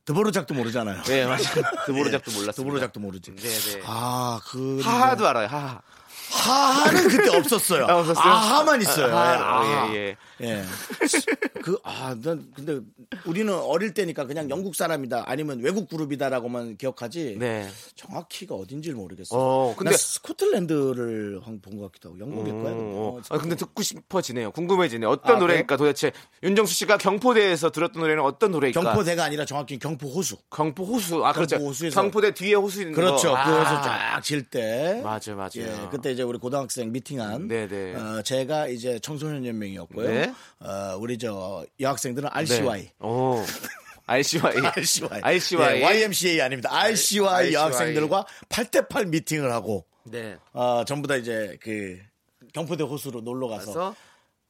[0.07, 1.03] 드보르작도 모르잖아요.
[1.03, 1.43] 네, 맞아요.
[1.87, 2.53] 드보르작도 몰랐어요.
[2.65, 3.35] 드보르작도 모르지.
[3.35, 3.83] 네, 네.
[3.85, 5.49] 아, 그 하하도 알아요.
[5.49, 5.81] 하하.
[6.31, 7.87] 하하는 그때 없었어요.
[7.87, 8.25] 아, 없었어요?
[8.25, 9.15] 아하만 있어요.
[9.17, 9.95] 아, 예, 아하.
[9.95, 10.17] 예, 예.
[10.47, 10.65] 예.
[11.63, 12.79] 그, 아, 난, 근데
[13.25, 17.37] 우리는 어릴 때니까 그냥 영국 사람이다 아니면 외국 그룹이다라고만 기억하지.
[17.39, 17.69] 네.
[17.95, 19.39] 정확히가 어딘지를 모르겠어요.
[19.41, 22.73] 어, 근데 스코틀랜드를 본 것 같기도 하고 영국일 거야.
[22.73, 22.77] 어,
[23.19, 24.51] 어, 아, 근데 듣고 싶어지네요.
[24.53, 25.09] 궁금해지네요.
[25.09, 26.13] 어떤 아, 노래일까 도대체
[26.43, 28.81] 윤정수 씨가 경포대에서 들었던 노래는 어떤 노래일까?
[28.81, 30.37] 경포대가 아니라 정확히 경포 호수.
[30.51, 31.25] 경포 호수.
[31.25, 31.57] 아, 그렇죠.
[31.57, 33.29] 호수에서- 경포대 뒤에 호수 있는 그렇죠.
[33.29, 33.35] 거.
[33.35, 33.61] 그 아.
[33.63, 35.01] 호수 쫙질 때.
[35.03, 35.51] 맞아요, 맞아요.
[35.57, 37.95] 예, 그때 이제 우리 고등학생 미팅한 네네.
[37.95, 40.09] 어, 제가 이제 청소년 연맹이었고요.
[40.09, 40.35] 네.
[40.61, 42.81] 어, 우리 저 여학생들은 RCY.
[42.81, 42.93] 네.
[43.01, 43.45] 오.
[44.07, 44.55] RCY.
[44.75, 45.21] RCY.
[45.23, 45.81] RCY.
[45.81, 46.71] 예, YMCA 아닙니다.
[46.73, 47.53] RCY RCY.
[47.53, 50.39] 여학생들과 8대8 미팅을 하고, 네.
[50.55, 51.99] 어, 전부 다 이제 그
[52.55, 53.95] 경포대 호수로 놀러 가서.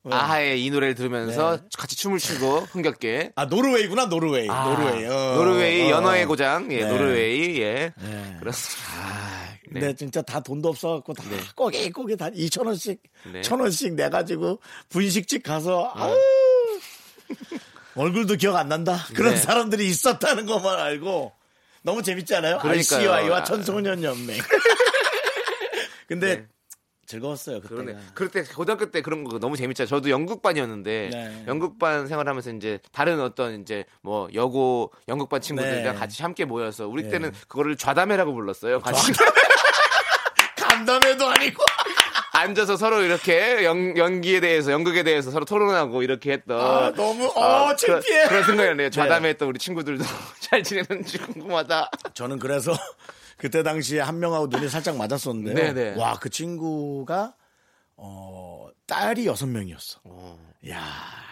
[0.07, 4.49] 그래서 아하의 이 노래를 들으면서 같이 춤을 추고 흥겹게 아, 노르웨이구나, 노르웨이.
[4.49, 5.05] 아, 노르웨이.
[5.05, 5.97] 어, 노르웨이 어.
[5.97, 6.89] 연어의 고장 예 네.
[6.89, 8.37] 노르웨이 예 네.
[8.39, 8.85] 그렇습니다.
[9.01, 9.95] 아, 근데 네.
[9.95, 11.25] 진짜 다 돈도 없어갖고 다
[11.57, 13.43] 꼬기 꼬기 다 2천 원씩, 네.
[13.43, 16.17] 천 원씩 내 가지고 분식집 가서 아우
[17.97, 18.99] 얼굴도 기억 안 난다.
[19.13, 19.41] 그런 네.
[19.41, 21.33] 사람들이 있었다는 것만 알고
[21.83, 22.59] 너무 재밌지 않아요?
[22.59, 23.11] 그러니까요.
[23.13, 23.45] RCY와 아.
[23.45, 24.39] 청소년 연맹.
[26.07, 26.47] 근데 네.
[27.07, 27.83] 즐거웠어요 그때가.
[27.83, 27.99] 그러네.
[28.15, 29.89] 그럴 때 고등학교 때 그런 거 너무 재밌잖아요.
[29.89, 31.45] 저도 연극반이었는데 네.
[31.47, 35.99] 연극반 생활하면서 이제 다른 어떤 이제 뭐 여고 연극반 친구들이랑 네.
[35.99, 37.11] 같이 함께 모여서 우리 네.
[37.11, 38.81] 때는 그거를 좌담회라고 불렀어요.
[38.81, 39.13] 같이
[40.57, 41.65] 간담회도 아니고.
[42.33, 47.43] 앉아서 서로 이렇게 연, 연기에 대해서 연극에 대해서 서로 토론하고 이렇게 했던 아, 너무 어
[47.43, 48.29] 아, 그런- 창피해.
[48.29, 48.91] 그런 생각이 나네요.
[48.91, 50.05] 좌담회 했던 우리 친구들도
[50.41, 51.91] 잘 지내는지 궁금하다.
[52.13, 52.77] 저는 그래서
[53.37, 55.55] 그때 당시에 한 명하고 눈이 살짝 맞았었는데요.
[55.75, 56.01] 네네.
[56.01, 57.35] 와, 그 친구가
[57.97, 60.01] 어, 딸이 여섯 명이었어.
[60.71, 60.83] 야,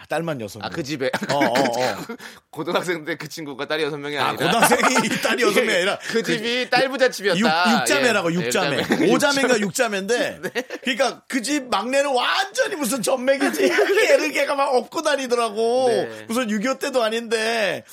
[0.07, 0.67] 딸만 여섯 명.
[0.67, 1.95] 아 그 집에 어, 어, 어.
[2.51, 6.21] 고등학생 때 그 친구가 딸이 여섯 명이 아, 아니라 고등학생이 딸이 여섯 명이 아니라 그
[6.23, 7.39] 집이 딸 부잣집이었다.
[7.39, 8.35] 육, 육자매라고 예.
[8.35, 8.77] 육자매.
[8.79, 9.11] 육자매.
[9.11, 10.41] 오자매인가 육자매인데.
[10.83, 13.63] 그러니까 그 집 막내는 완전히 무슨 전맥이지.
[13.65, 15.87] 애를 걔가 막 업고 다니더라고.
[15.89, 16.25] 네.
[16.27, 17.83] 무슨 6.25 때도 아닌데.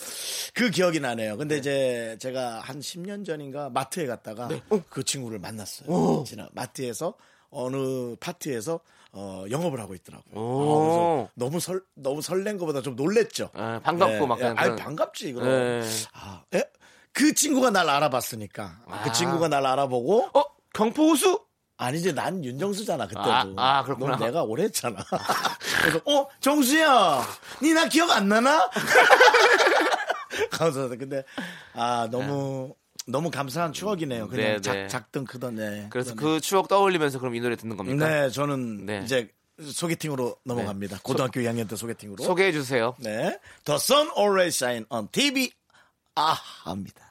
[0.54, 1.36] 그 기억이 나네요.
[1.36, 4.48] 근데 이제 제가 한 10년 전인가 마트에 갔다가
[4.88, 6.24] 그 친구를 만났어요.
[6.26, 7.14] 지나 마트에서
[7.50, 8.80] 어느 파티에서
[9.14, 10.34] 어, 영업을 하고 있더라고요.
[10.34, 10.62] 오.
[10.62, 13.50] 아, 그래서 너무 설 너무 설렌 것보다 좀 놀랬죠.
[13.54, 15.48] 아, 반갑고 막 그냥 아니 반갑지 그럼.
[15.48, 15.82] 네.
[16.14, 16.62] 아, 에?
[17.12, 18.78] 그 친구가 날 알아봤으니까.
[18.86, 19.02] 아.
[19.04, 21.44] 그 친구가 날 알아보고 어 경포 호수?
[21.76, 23.22] 아니지 난 윤정수잖아 그때도.
[23.30, 24.16] 아, 아, 그렇구나.
[24.16, 24.96] 넌 내가 오래 했잖아.
[25.82, 27.22] 그래서 어 정수야,
[27.62, 28.70] 니 나 기억 안 나나?
[30.50, 31.24] 가서 근데
[31.74, 32.74] 아 너무
[33.06, 34.28] 너무 감사한 추억이네요.
[34.28, 34.60] 그냥 네, 네.
[34.60, 35.86] 작, 작든 크든 네.
[35.90, 36.34] 그래서 그러네.
[36.36, 38.08] 그 추억 떠올리면서 그럼 이 노래 듣는 겁니까?
[38.08, 39.00] 네 저는 네.
[39.04, 39.28] 이제
[39.60, 41.00] 소개팅으로 넘어갑니다.
[41.02, 42.22] 고등학교 2학년 때 소개팅으로.
[42.24, 42.94] 소개해 주세요.
[42.98, 43.38] 네.
[43.64, 45.52] The Sun Always Shine on TV.
[46.14, 47.01] 아합니다.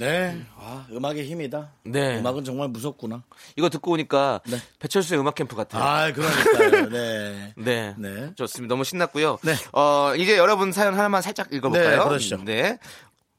[0.00, 0.40] 네.
[0.56, 1.72] 아, 음악의 힘이다.
[1.84, 2.18] 네.
[2.18, 3.22] 음악은 정말 무섭구나.
[3.56, 4.56] 이거 듣고 오니까 네.
[4.78, 5.82] 배철수의 음악 캠프 같아요.
[5.84, 6.88] 아, 그러니까요.
[6.88, 7.52] 네.
[7.58, 7.94] 네.
[7.98, 8.34] 네.
[8.34, 8.72] 좋습니다.
[8.72, 9.38] 너무 신났고요.
[9.42, 9.54] 네.
[9.72, 11.98] 어, 이제 여러분 사연 하나만 살짝 읽어볼까요?
[11.98, 12.42] 네, 그러시죠.
[12.44, 12.78] 네.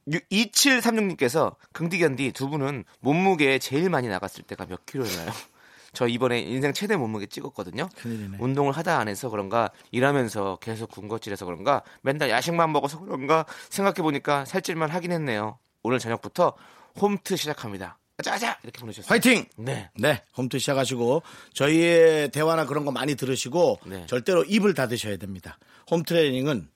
[0.07, 5.31] 2736님께서 긍디견디 두 분은 몸무게 제일 많이 나갔을 때가 몇 킬로였나요?
[5.93, 7.89] 저 이번에 인생 최대 몸무게 찍었거든요.
[7.97, 8.37] 큰일이네.
[8.39, 14.45] 운동을 하다 안 해서 그런가 일하면서 계속 군것질해서 그런가 맨날 야식만 먹어서 그런가 생각해 보니까
[14.45, 15.57] 살찔만 하긴 했네요.
[15.83, 16.55] 오늘 저녁부터
[16.99, 17.97] 홈트 시작합니다.
[18.23, 19.09] 짜자 이렇게 보내주셨어요.
[19.09, 19.45] 화이팅!
[19.57, 19.89] 네.
[19.95, 24.05] 네, 홈트 시작하시고 저희의 대화나 그런 거 많이 들으시고 네.
[24.05, 25.57] 절대로 입을 닫으셔야 됩니다.
[25.89, 26.69] 홈 트레이닝은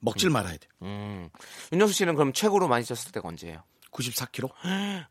[0.00, 0.70] 먹질 말아야 돼요.
[0.82, 1.28] 음.
[1.72, 3.62] 윤정수 씨는 그럼 최고로 많이 쪘을 때가 언제예요?
[3.92, 4.50] 94kg?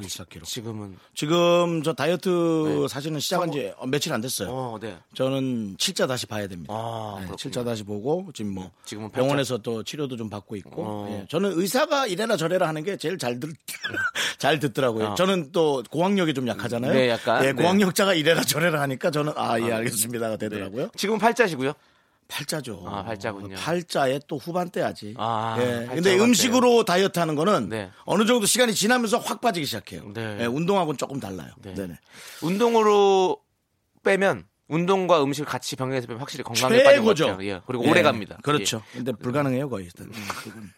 [0.00, 0.44] 94kg.
[0.44, 4.48] 지금은 지금 저 다이어트 사실은 시작한 지 며칠 안 됐어요.
[4.50, 4.98] 어, 네.
[5.14, 6.72] 저는 칠자 다시 봐야 됩니다.
[6.74, 7.36] 아, 네, 그렇군요.
[7.36, 11.08] 칠자 다시 보고 지금 뭐 지금은 병원에서 또 치료도 좀 받고 있고 어.
[11.10, 13.50] 예, 저는 의사가 이래라 저래라 하는 게 제일 잘, 듣,
[14.38, 15.08] 잘 듣더라고요.
[15.10, 15.14] 어.
[15.14, 16.92] 저는 또 고학력이 좀 약하잖아요.
[16.92, 17.44] 네, 약간.
[17.44, 17.62] 예, 네.
[17.62, 20.88] 고학력자가 이래라 저래라 하니까 저는 아 예 알겠습니다가 되더라고요.
[20.96, 21.72] 지금 팔자시고요?
[22.28, 22.84] 팔자죠.
[22.86, 23.56] 아, 팔자군요.
[23.56, 25.14] 팔자에 또 후반대야지.
[25.18, 25.64] 아, 예.
[25.64, 26.22] 팔자 근데 후반대요.
[26.24, 27.90] 음식으로 다이어트 하는 거는 네.
[28.04, 30.12] 어느 정도 시간이 지나면서 확 빠지기 시작해요.
[30.12, 30.38] 네.
[30.40, 31.50] 예, 운동하고는 조금 달라요.
[31.62, 31.74] 네.
[31.74, 31.86] 네.
[31.86, 31.98] 네
[32.42, 33.38] 운동으로
[34.02, 37.26] 빼면 운동과 음식을 같이 병행해서 빼면 확실히 건강에 빠진 것 최고죠.
[37.26, 37.46] 같아요.
[37.48, 37.60] 예.
[37.66, 38.38] 그리고 예, 오래 갑니다.
[38.42, 38.82] 그렇죠.
[38.92, 39.88] 근데 불가능해요 거의.
[39.94, 40.70] 그건.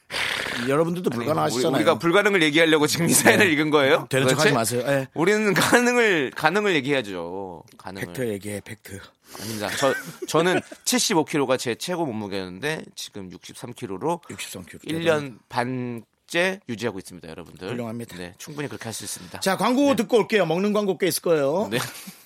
[0.69, 1.15] 여러분들도 예.
[1.17, 1.77] 불가능하시잖아요.
[1.77, 4.07] 우리, 가 불가능을 얘기하려고 지금 이 사연을 읽은 거예요?
[4.09, 4.53] 되는 척하지 도대체?
[4.53, 4.83] 마세요.
[4.87, 5.07] 예.
[5.15, 7.63] 우리는 가능을 가능을 얘기해야죠.
[7.79, 8.07] 가능을.
[8.09, 8.99] 팩트 얘기해 팩트.
[9.41, 9.69] 아닙니다.
[9.79, 9.95] 저
[10.29, 14.85] 저는 75kg가 제 최고 몸무게였는데 지금 63kg로 63kg.
[14.85, 17.69] 1년 반째 유지하고 있습니다, 여러분들.
[17.71, 18.17] 훌륭합니다.
[18.17, 19.41] 네, 충분히 그렇게 할 수 있습니다.
[19.41, 20.47] 자 광고 듣고 올게요.
[20.47, 21.69] 먹는 광고 꽤 있을 거예요.
[21.71, 21.79] 네.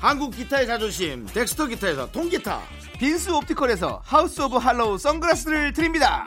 [0.00, 2.60] 한국 기타의 자존심 덱스터 기타에서 통기타,
[2.98, 6.24] 빈스 옵티컬에서 House of Harlow 선글라스를 드립니다.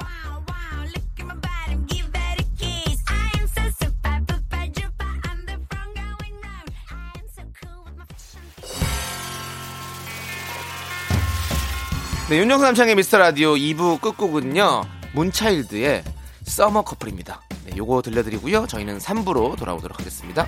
[12.29, 16.03] 네, 윤정수 남창의 미스터 라디오 2부 끝곡은요, 문차일드의
[16.43, 17.41] 서머 커플입니다.
[17.65, 18.67] 네, 요거 들려드리고요.
[18.67, 20.47] 저희는 3부로 돌아오도록 하겠습니다.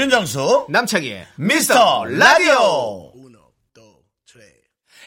[0.00, 3.12] 윤정수 남창희의 미스터 라디오.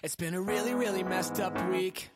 [0.02, 2.10] It's been a really, really messed up week.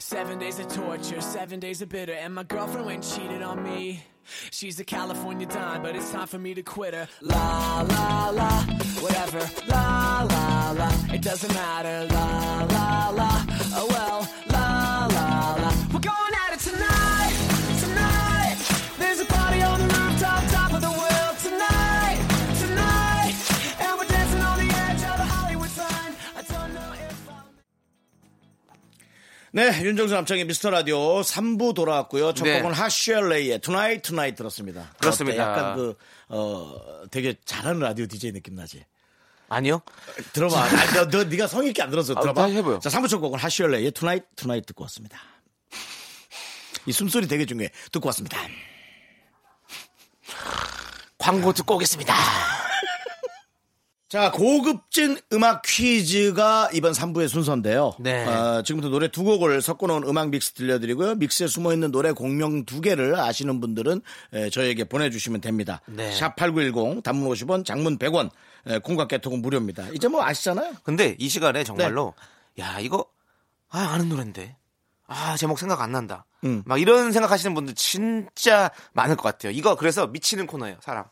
[0.00, 3.62] Seven days of torture, seven days of bitter, and my girlfriend went and cheated on
[3.62, 4.02] me.
[4.50, 7.06] She's a California dime, but it's time for me to quit her.
[7.20, 8.50] La la la,
[9.00, 9.38] whatever.
[9.68, 12.06] La la la, it doesn't matter.
[12.12, 13.44] La la la,
[13.76, 14.15] oh well.
[29.57, 32.35] 네, 윤정수 남창희의 미스터 라디오 3부 돌아왔고요.
[32.35, 32.61] 첫 네.
[32.61, 34.93] 곡은 Hot Chelle Rae의 Tonight Tonight 들었습니다.
[34.99, 35.41] 그렇습니다.
[35.41, 36.75] 약간 그, 어,
[37.09, 38.85] 되게 잘하는 라디오 DJ 느낌 나지?
[39.49, 39.81] 아니요.
[40.33, 40.61] 들어봐.
[40.61, 42.13] 아니, 너, 너, 네가 성의 있게 안 들었어.
[42.15, 42.43] 아, 들어봐.
[42.43, 42.77] 다시 해봐요.
[42.77, 45.17] 자, 3부 첫 곡은 Hot Chelle Rae의 Tonight, Tonight 듣고 왔습니다.
[46.85, 47.71] 이 숨소리 되게 중요해.
[47.91, 48.37] 듣고 왔습니다.
[51.17, 52.13] 광고 듣고 오겠습니다.
[54.09, 57.91] 자, 고급진 음악 퀴즈가 이번 3부의 순서인데요.
[57.99, 58.25] 네.
[58.25, 61.15] 어, 지금부터 노래 두 곡을 섞어놓은 음악 믹스 들려드리고요.
[61.15, 65.81] 믹스에 숨어있는 노래 곡명 두 개를 아시는 분들은 에, 저에게 보내주시면 됩니다.
[65.87, 66.09] 네.
[66.17, 68.29] 샵8910 단문 50원, 장문 100원,
[68.67, 69.89] 에, 콩과 깨톡은 무료입니다.
[69.89, 70.75] 이제 뭐 아시잖아요?
[70.83, 72.13] 근데 이 시간에 정말로
[72.59, 73.05] 야 이거
[73.69, 74.55] 아 아는 노래인데
[75.07, 76.25] 아 제목 생각 안 난다.
[76.45, 76.63] 음.
[76.65, 79.51] 막 이런 생각하시는 분들 진짜 많을 것 같아요.
[79.51, 81.03] 이거 그래서 미치는 코너예요, 사람.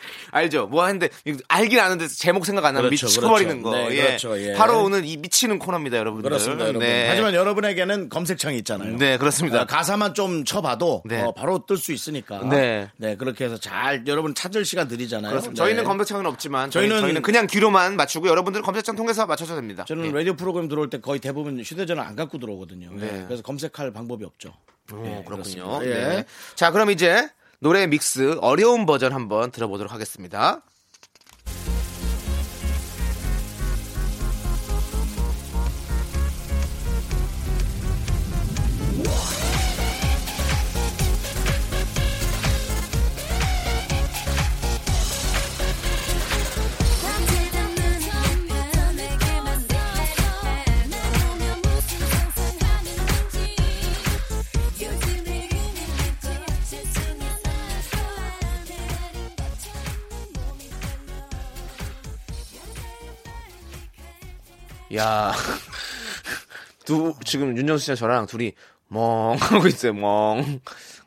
[0.32, 0.66] 알죠?
[0.66, 1.08] 뭐 하는데
[1.48, 3.82] 알긴 아는데 제목 생각 안 나면 그렇죠, 미쳐버리는 그렇죠.
[3.82, 3.88] 거.
[3.88, 4.02] 네, 예.
[4.06, 4.54] 그렇죠, 예.
[4.54, 6.28] 바로 오늘 이 미치는 코너입니다, 여러분들.
[6.28, 6.80] 그렇습니다, 여러분.
[6.80, 7.06] 네.
[7.08, 8.96] 하지만 여러분에게는 검색창이 있잖아요.
[8.96, 9.62] 네, 그렇습니다.
[9.62, 11.22] 어, 가사만 좀 쳐봐도 네.
[11.22, 12.40] 어, 바로 뜰 수 있으니까.
[12.48, 12.88] 네.
[13.18, 15.30] 그렇게 해서 잘 여러분 찾을 시간 드리잖아요.
[15.30, 15.62] 그렇습니다.
[15.62, 15.68] 네.
[15.68, 19.84] 저희는 검색창은 없지만 저희는, 저희는- 저희는 그냥 귀로만 맞추고 여러분들은 검색창 통해서 맞춰도 됩니다.
[19.86, 20.10] 저는 예.
[20.12, 22.90] 라디오 프로그램 들어올 때 거의 대부분 휴대전화 안 갖고 들어오거든요.
[22.94, 23.24] 네.
[23.26, 24.52] 그래서 검색할 방법이 없죠.
[24.92, 25.80] 오, 예, 그렇군요.
[25.84, 25.88] 예.
[25.88, 26.24] 네.
[26.56, 27.28] 자, 그럼 이제
[27.62, 30.62] 노래 믹스 어려운 버전 한번 들어보도록 하겠습니다.
[65.00, 65.32] 야,
[66.84, 68.52] 두 지금 윤정수 씨랑 저랑 둘이
[68.88, 69.94] 멍 하고 있어요.
[69.94, 70.60] 멍.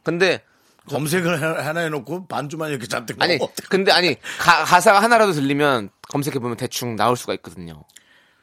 [0.03, 0.43] 근데
[0.89, 3.49] 검색을 하- 하나 해놓고 반주만 이렇게 잔뜩 아니, 넣어.
[3.69, 7.83] 근데 아니 가, 가사가 하나라도 들리면 검색해 보면 대충 나올 수가 있거든요.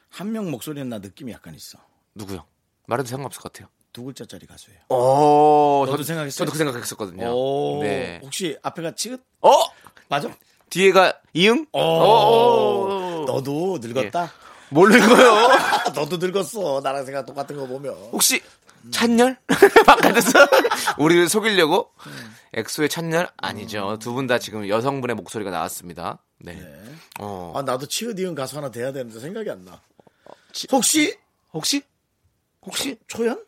[0.09, 1.77] 한 명 목소리는 나 느낌이 약간 있어.
[2.15, 2.45] 누구요?
[2.87, 3.69] 말해도 상관없을 것 같아요.
[3.93, 4.79] 두 글자짜리 가수예요.
[4.89, 6.37] 오, 너도 저도 생각했어요?
[6.45, 7.27] 저도 그 생각했었거든요.
[7.33, 8.19] 오, 네.
[8.23, 9.19] 혹시 앞에가 치읓?
[9.41, 9.51] 어?
[10.09, 10.29] 맞아?
[10.69, 11.65] 뒤에가 이응?
[11.73, 13.23] 오, 오.
[13.27, 14.31] 너도 늙었다.
[14.71, 15.47] 뭘 읽어요?
[15.93, 16.81] 너도 늙었어.
[16.83, 17.93] 나랑 생각 똑같은 거 보면.
[18.11, 18.41] 혹시
[18.91, 19.37] 찬열?
[19.85, 20.31] 바깥에서
[20.97, 21.91] 우리를 속이려고?
[22.53, 23.97] 엑소의 찬열 아니죠.
[23.99, 26.19] 두 분 다 지금 여성분의 목소리가 나왔습니다.
[26.39, 26.59] 네.
[27.19, 27.53] 어.
[27.55, 29.81] 아 나도 치읓 이은 가수 하나 돼야 되는데 생각이 안 나.
[30.71, 31.15] 혹시
[31.53, 31.83] 혹시?
[32.63, 32.97] 혹시?
[33.07, 33.33] 초연?
[33.33, 33.41] 어,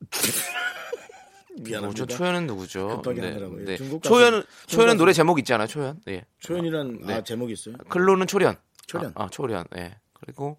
[1.60, 2.06] 미안합니다.
[2.06, 2.88] 저 초연은 누구죠?
[3.02, 3.64] 급하게 하더라고요.
[3.64, 3.76] 네.
[3.76, 4.96] 중국 가수, 초연은 초연은.
[4.96, 5.66] 노래 제목 있잖아요.
[5.66, 6.00] 초연.
[6.08, 6.24] 예.
[6.40, 7.14] 초연이란 네.
[7.14, 7.74] 아, 제목이 있어요.
[7.88, 8.56] 클로는 초련.
[8.86, 9.12] 초련.
[9.14, 9.64] 아, 아, 초련.
[9.76, 9.96] 예.
[10.20, 10.56] 그리고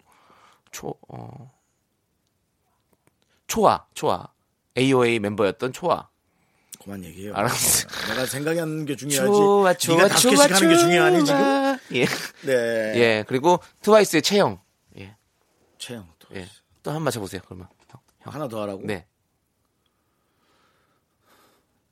[0.70, 1.52] 초 어.
[3.46, 4.28] 초아, 초아.
[4.78, 6.08] AOA 멤버였던 초아.
[6.82, 7.34] 그만 얘기해요.
[7.34, 7.86] 알았어.
[8.08, 9.26] 내가 생각하는 게 중요하지.
[9.26, 11.78] 초아, 초아, 네가 다섯 개씩 하는 게 중요하니 지금?
[11.94, 12.06] 예.
[12.46, 12.92] 네.
[12.96, 13.24] 예.
[13.28, 14.60] 그리고 트와이스의 채영.
[14.98, 15.16] 예.
[16.18, 16.48] 또 예.
[16.82, 17.42] 또 한 번 맞춰보세요.
[17.44, 17.68] 그러면.
[17.90, 18.00] 형.
[18.20, 18.34] 형.
[18.34, 18.82] 하나 더 하라고.
[18.84, 19.06] 네.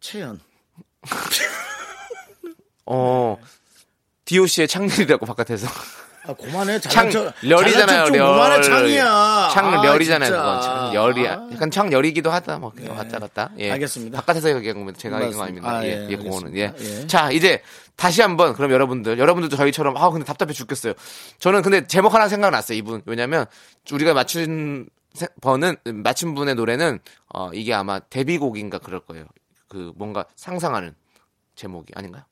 [0.00, 0.40] 채연.
[2.86, 3.38] 어.
[4.24, 5.66] 디오씨의 창렬이라고 바깥에서.
[6.30, 6.80] 아, 그만해.
[6.80, 7.08] 창,
[7.42, 8.12] 렬이잖아요, 렬.
[8.12, 9.48] 그만해, 창이야.
[9.52, 10.60] 창렬이잖아요, 아, 그건.
[10.60, 10.92] 진짜.
[10.92, 11.32] 창렬이야.
[11.32, 11.48] 아.
[11.52, 13.50] 약간 창 렬이기도 하다, 뭐, 그냥 왔다 갔다.
[13.58, 13.70] 예.
[13.72, 14.18] 알겠습니다.
[14.20, 14.98] 바깥에서 얘기한 겁니다.
[14.98, 15.42] 제가 얘기한 거.
[15.44, 15.68] 아닙니다.
[15.70, 16.56] 아, 예, 예, 예, 그거는.
[16.56, 16.66] 예.
[16.68, 17.02] 알겠습니다.
[17.02, 17.06] 예.
[17.06, 17.62] 자, 이제
[17.96, 20.94] 다시 한번, 그럼 여러분들, 여러분들도 저희처럼, 아, 근데 답답해 죽겠어요.
[21.38, 23.02] 저는 근데 제목 하나 생각났어요, 이분.
[23.06, 23.46] 왜냐면,
[23.92, 27.00] 우리가 맞춘 세- 번은, 맞춘 분의 노래는,
[27.34, 29.24] 어, 이게 아마 데뷔곡인가 그럴 거예요.
[29.68, 30.94] 그, 뭔가 상상하는
[31.56, 32.22] 제목이 아닌가요?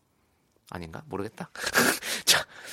[0.71, 1.03] 아닌가?
[1.07, 1.51] 모르겠다.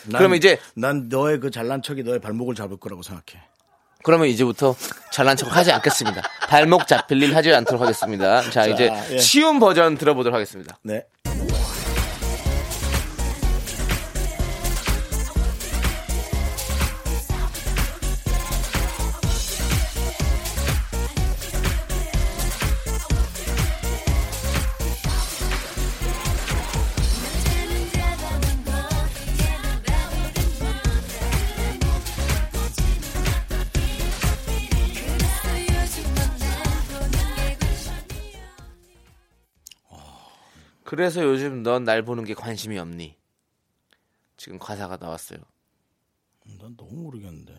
[0.03, 3.43] 자, 난- 그러면 이제 난 너의 그 잘난 척이 너의 발목을 잡을 거라고 생각해.
[4.03, 4.75] 그러면 이제부터
[5.11, 6.21] 잘난 척 하지 않겠습니다.
[6.47, 8.41] 발목 잡힐 일 하지 않도록 하겠습니다.
[8.51, 9.17] 자, 이제 예.
[9.17, 10.77] 쉬운 버전 들어보도록 하겠습니다.
[10.83, 11.05] 네.
[40.95, 43.15] 그래서 요즘 넌 날 보는 게 관심이 없니?
[44.37, 45.39] 지금 가사가 나왔어요.
[46.59, 47.53] 난 너무 모르겠는데.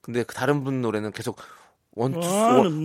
[0.00, 1.38] 근데 그 다른 분 노래는 계속
[1.96, 2.20] one two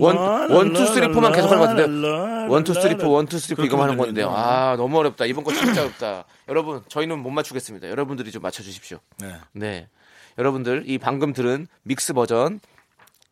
[0.50, 2.98] one two three four만 라, 계속 하는 것 같은데 라, one two 라, three 라.
[2.98, 4.36] four one two three four 이거만 하는 건데 들리는데.
[4.36, 9.36] 아 너무 어렵다 이번 거 진짜 어렵다 여러분 저희는 못 맞추겠습니다 여러분들이 좀 맞춰주십시오 네.
[9.52, 9.88] 네
[10.36, 12.58] 여러분들 이 방금 들은 믹스 버전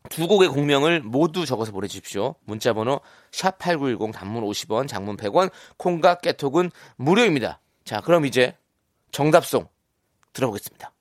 [0.09, 3.01] 두 곡의 곡명을 모두 적어서 보내주십시오 문자번호
[3.33, 8.57] 샵 #8910 단문 50원 장문 100원 콩과 깨톡은 무료입니다 자 그럼 이제
[9.11, 9.69] 정답송
[10.33, 10.92] 들어보겠습니다.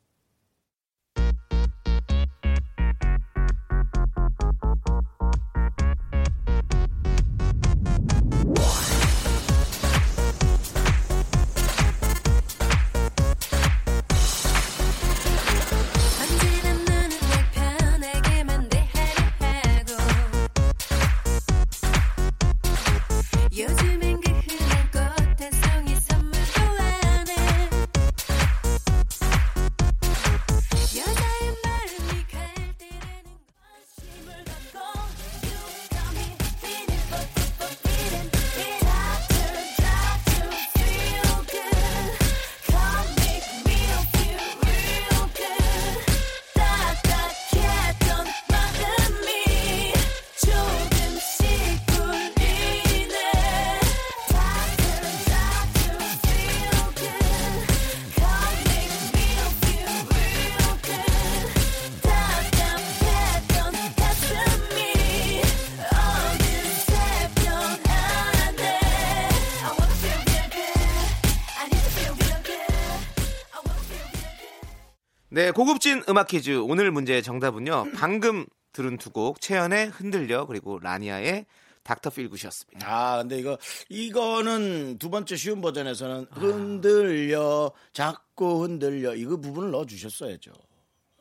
[75.31, 77.85] 네, 고급진 음악 퀴즈 오늘 문제의 정답은요.
[77.95, 81.45] 방금 들은 두 곡 채연의 흔들려 그리고 라니아의
[81.83, 82.85] 닥터 필굿이었습니다.
[82.87, 83.57] 아, 근데 이거
[83.89, 90.51] 이거는 두 번째 쉬운 버전에서는 흔들려 자꾸 흔들려 이거 부분을 넣어 주셨어야죠.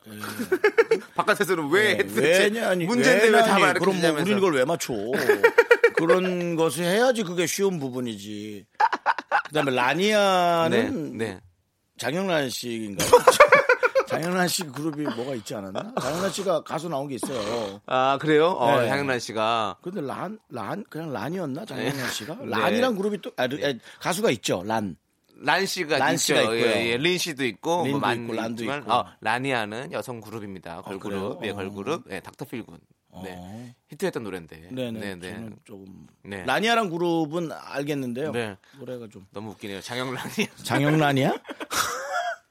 [1.15, 4.11] 바깥에서는 왜 네, 도대체 왜냐 니 문제인데 왜 답을 안 그럼 뭐.
[4.13, 4.93] 우리는 이걸 왜 맞춰?
[5.95, 8.65] 그런 것을 해야지 그게 쉬운 부분이지.
[9.47, 11.39] 그다음에 라니아는 네, 네.
[11.97, 13.09] 장영란 씨인가요?
[14.11, 15.93] 장영란 씨 그룹이 뭐가 있지 않았나?
[16.01, 17.79] 장영란 씨가 가수 나온 게 있어요.
[17.85, 18.47] 아 그래요?
[18.49, 18.89] 어, 네.
[18.89, 21.65] 장영란 씨가 근데 란, 란, 그냥 란이었나?
[21.65, 22.35] 장영란 씨가?
[22.43, 22.45] 네.
[22.47, 24.63] 란이란 그룹이 또, 아, 아, 가수가 있죠.
[24.65, 24.97] 란.
[25.43, 26.35] 란 씨가 란 있죠.
[26.35, 26.59] 씨가 있고요.
[26.59, 26.97] 예, 예.
[26.97, 28.93] 린 씨도 있고 린도 뭐 있고, 란도 있지만, 있고.
[28.93, 30.81] 어, 라니아는 여성 그룹입니다.
[30.81, 31.39] 걸그룹.
[31.39, 31.39] 그래요?
[31.43, 31.55] 예, 어.
[31.55, 32.03] 걸그룹.
[32.11, 32.79] 예, 닥터 필굿.
[33.23, 33.35] 네.
[33.37, 33.73] 어.
[33.89, 34.69] 히트했던 노래인데.
[34.71, 34.99] 네네.
[34.99, 35.33] 네, 네.
[35.33, 36.07] 저는 조금.
[36.23, 36.43] 네.
[36.45, 38.31] 라니아란 그룹은 알겠는데요.
[38.31, 38.55] 네.
[38.77, 39.25] 노래가 좀.
[39.33, 39.81] 너무 웃기네요.
[39.81, 40.31] 장영란이
[40.63, 41.33] 장영란이야?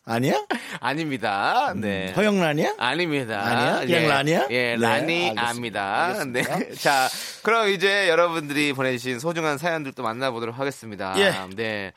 [0.04, 0.44] 아니야?
[0.80, 1.72] 아닙니다.
[1.76, 2.12] 네.
[2.12, 2.74] 허영란이야?
[2.78, 3.40] 아닙니다.
[3.40, 3.86] 아니야?
[3.88, 4.06] 예.
[4.08, 4.46] 란이야?
[4.50, 6.04] 예, 네, 라니아입니다.
[6.06, 6.58] 알겠습니다.
[6.58, 6.74] 네.
[6.80, 7.08] 자,
[7.42, 11.14] 그럼 이제 여러분들이 보내주신 소중한 사연들도 만나보도록 하겠습니다.
[11.18, 11.32] 예.
[11.54, 11.92] 네.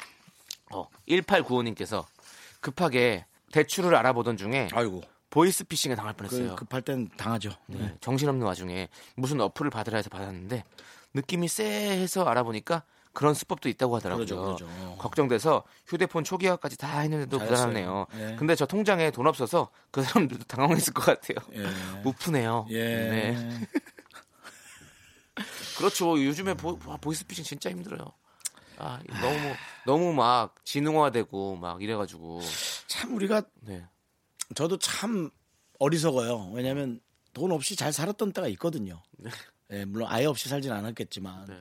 [0.71, 2.05] 어, 1895님께서
[2.59, 5.01] 급하게 대출을 알아보던 중에 아이고.
[5.29, 6.55] 보이스피싱에 당할 그 뻔했어요.
[6.55, 7.51] 급할 땐 당하죠.
[7.67, 10.63] 네, 정신없는 와중에 무슨 어플을 받으라 해서 받았는데
[11.15, 12.83] 느낌이 쎄해서 알아보니까
[13.13, 14.25] 그런 수법도 있다고 하더라고요.
[14.25, 14.67] 그러죠, 그러죠.
[14.97, 17.39] 걱정돼서 휴대폰 초기화까지 다 했는데도.
[17.39, 18.07] 불안하네요.
[18.17, 18.35] 예.
[18.37, 21.37] 근데 저 통장에 돈 없어서 그 사람들도 당황했을 것 같아요.
[21.53, 21.63] 예.
[22.03, 22.67] 우프네요.
[22.71, 22.95] 예.
[22.95, 23.35] 네.
[25.77, 26.23] 그렇죠.
[26.23, 26.79] 요즘에 보,
[27.11, 28.11] 이스피싱 진짜 힘들어요.
[28.77, 29.55] 아, 너무
[29.85, 32.41] 너무 막 지능화되고 막 이래가지고
[32.87, 33.85] 참 우리가 네.
[34.55, 35.29] 저도 참
[35.79, 36.51] 어리석어요.
[36.53, 36.99] 왜냐하면
[37.33, 39.01] 돈 없이 잘 살았던 때가 있거든요.
[39.73, 41.55] 예, 물론 아예 없이 살진 않았겠지만 네.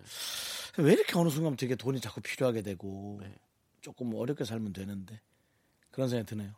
[0.79, 3.35] 왜 이렇게 어느 순간 되게 돈이 자꾸 필요하게 되고 네.
[3.81, 5.21] 조금 어렵게 살면 되는데
[5.91, 6.53] 그런 생각이 드네요.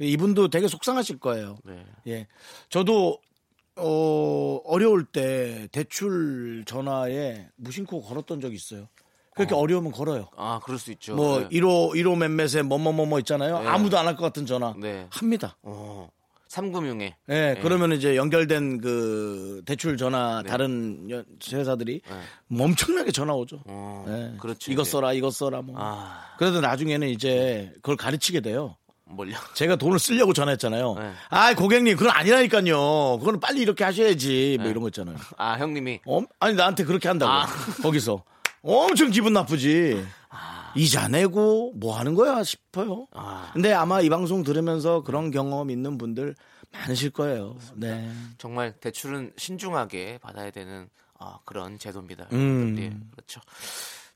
[0.00, 1.58] 이분도 되게 속상하실 거예요.
[1.64, 1.84] 네.
[2.06, 2.26] 예,
[2.68, 3.18] 저도
[3.76, 8.88] 어, 어려울 때 대출 전화에 무심코 걸었던 적이 있어요.
[9.34, 9.64] 그렇게 어.
[9.64, 10.28] 려우면 걸어요.
[10.36, 11.14] 아, 그럴 수 있죠.
[11.14, 11.48] 뭐 네.
[11.48, 13.60] 1호 1호 몇몇에 뭐뭐뭐뭐 있잖아요.
[13.60, 13.66] 네.
[13.68, 15.06] 아무도 안 할 것 같은 전화 네.
[15.10, 15.56] 합니다.
[15.62, 16.08] 어,
[16.48, 17.60] 삼금융에 예, 네.
[17.62, 20.48] 그러면 이제 연결된 그 대출 전화 네.
[20.48, 21.22] 다른 여-
[21.52, 22.16] 회사들이 네.
[22.48, 23.62] 뭐 엄청나게 전화 오죠.
[23.66, 24.36] 어, 예.
[24.38, 24.72] 그렇죠.
[24.72, 24.90] 이거 이제.
[24.90, 25.74] 써라, 이거 써라 뭐.
[25.78, 28.76] 아, 그래도 나중에는 이제 그걸 가르치게 돼요.
[29.10, 29.36] 뭘요?
[29.54, 30.94] 제가 돈을 쓰려고 전화했잖아요.
[30.98, 31.12] 네.
[31.30, 33.18] 아, 고객님, 그건 아니라니까요.
[33.18, 34.58] 그건 빨리 이렇게 하셔야지.
[34.60, 35.16] 뭐 이런 거 있잖아요.
[35.36, 36.20] 아, 형님이 어?
[36.40, 37.30] 아니 나한테 그렇게 한다고.
[37.32, 37.46] 아.
[37.82, 38.22] 거기서
[38.62, 40.02] 엄청 기분 나쁘지.
[40.78, 43.06] 이자 내고 뭐 하는 거야 싶어요.
[43.12, 43.50] 아.
[43.52, 46.34] 근데 아마 이 방송 들으면서 그런 경험 있는 분들
[46.72, 47.56] 많으실 거예요.
[47.74, 48.10] 네.
[48.38, 52.28] 정말 대출은 신중하게 받아야 되는 아, 그런 제도입니다.
[52.32, 52.76] 음.
[52.78, 53.40] 예, 그렇죠.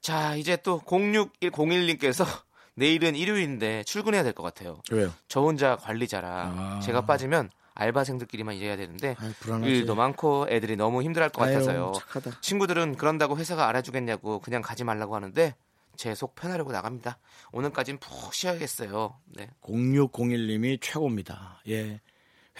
[0.00, 2.24] 자, 이제 또 06101님께서
[2.74, 4.80] 내일은 일요일인데 출근해야 될 것 같아요.
[4.90, 5.12] 왜요?
[5.28, 6.80] 저 혼자 관리자라 아.
[6.82, 9.70] 제가 빠지면 알바생들끼리만 일해야 되는데 불안하지.
[9.72, 11.92] 일도 많고 애들이 너무 힘들어할 것 아유, 같아서요.
[11.96, 12.40] 착하다.
[12.40, 15.54] 친구들은 그런다고 회사가 알아주겠냐고 그냥 가지 말라고 하는데
[15.97, 17.18] 제 속 편하려고 나갑니다.
[17.53, 19.16] 오늘까진 푹 쉬어야겠어요.
[19.36, 19.49] 네.
[19.62, 21.61] 0601님이 최고입니다.
[21.68, 22.01] 예.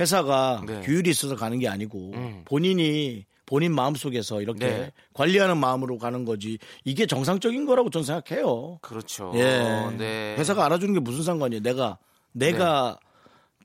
[0.01, 0.81] 회사가 네.
[0.81, 2.43] 규율이 있어서 가는 게 아니고 음.
[2.47, 4.93] 본인이 본인 마음속에서 이렇게 네.
[5.13, 8.79] 관리하는 마음으로 가는 거지 이게 정상적인 거라고 저는 생각해요.
[8.81, 9.33] 그렇죠.
[9.35, 9.91] 예.
[9.99, 10.37] 네.
[10.39, 11.63] 회사가 알아주는 게 무슨 상관이에요?
[11.63, 11.99] 내가
[12.33, 12.99] 내가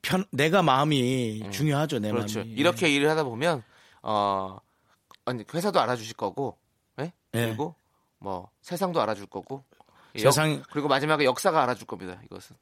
[0.02, 1.98] 편 내가 마음이 중요하죠.
[2.00, 2.40] 내 그렇죠.
[2.40, 2.52] 마음이.
[2.52, 3.62] 이렇게 일을 하다 보면
[4.02, 4.58] 어
[5.24, 6.56] 아니 회사도 알아주실 거고,
[7.00, 7.04] 예?
[7.34, 7.46] 예.
[7.46, 7.74] 그리고
[8.18, 9.64] 뭐 세상도 알아줄 거고,
[10.16, 12.20] 세상- 역- 그리고 마지막에 역사가 알아줄 겁니다.
[12.24, 12.56] 이것은.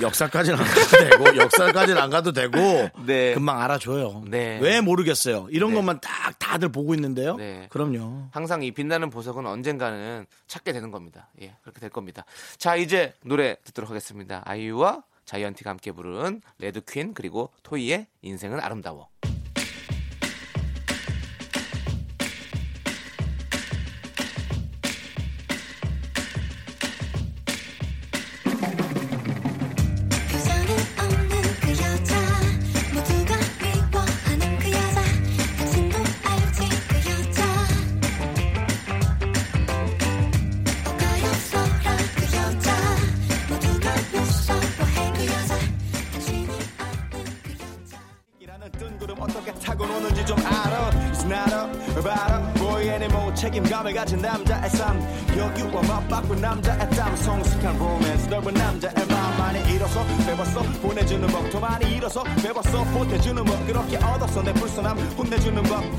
[0.00, 2.56] 역사까지는 안 가도 되고 역사까지는 안 가도 되고
[3.04, 3.34] 네.
[3.34, 4.22] 금방 알아줘요.
[4.28, 4.58] 네.
[4.60, 5.48] 왜 모르겠어요.
[5.50, 5.76] 이런 네.
[5.76, 7.34] 것만 딱 다들 보고 있는데요.
[7.36, 7.66] 네.
[7.70, 8.28] 그럼요.
[8.30, 11.30] 항상 이 빛나는 보석은 언젠가는 찾게 되는 겁니다.
[11.42, 12.24] 예, 그렇게 될 겁니다.
[12.58, 14.42] 자, 이제 노래 듣도록 하겠습니다.
[14.44, 19.08] 아이유와 자이언티가 함께 부른 레드 퀸 그리고 토이의 인생은 아름다워.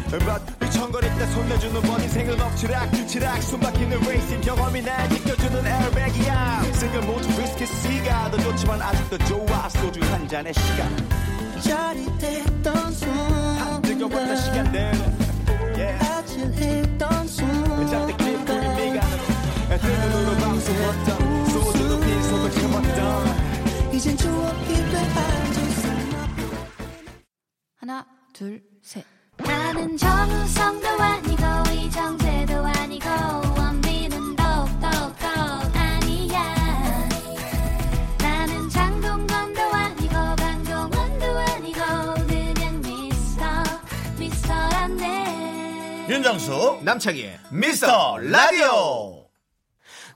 [0.09, 6.63] But 미천거릴 때 손내주는 법 인생은 엎치락 뒤치락 숨막히는 레이싱 경험이 날 지켜주는 에어백이야.
[6.73, 11.06] 생각 모두 위스키 씨가 더 좋지만 아직도 좋아 소주 한 잔의 시간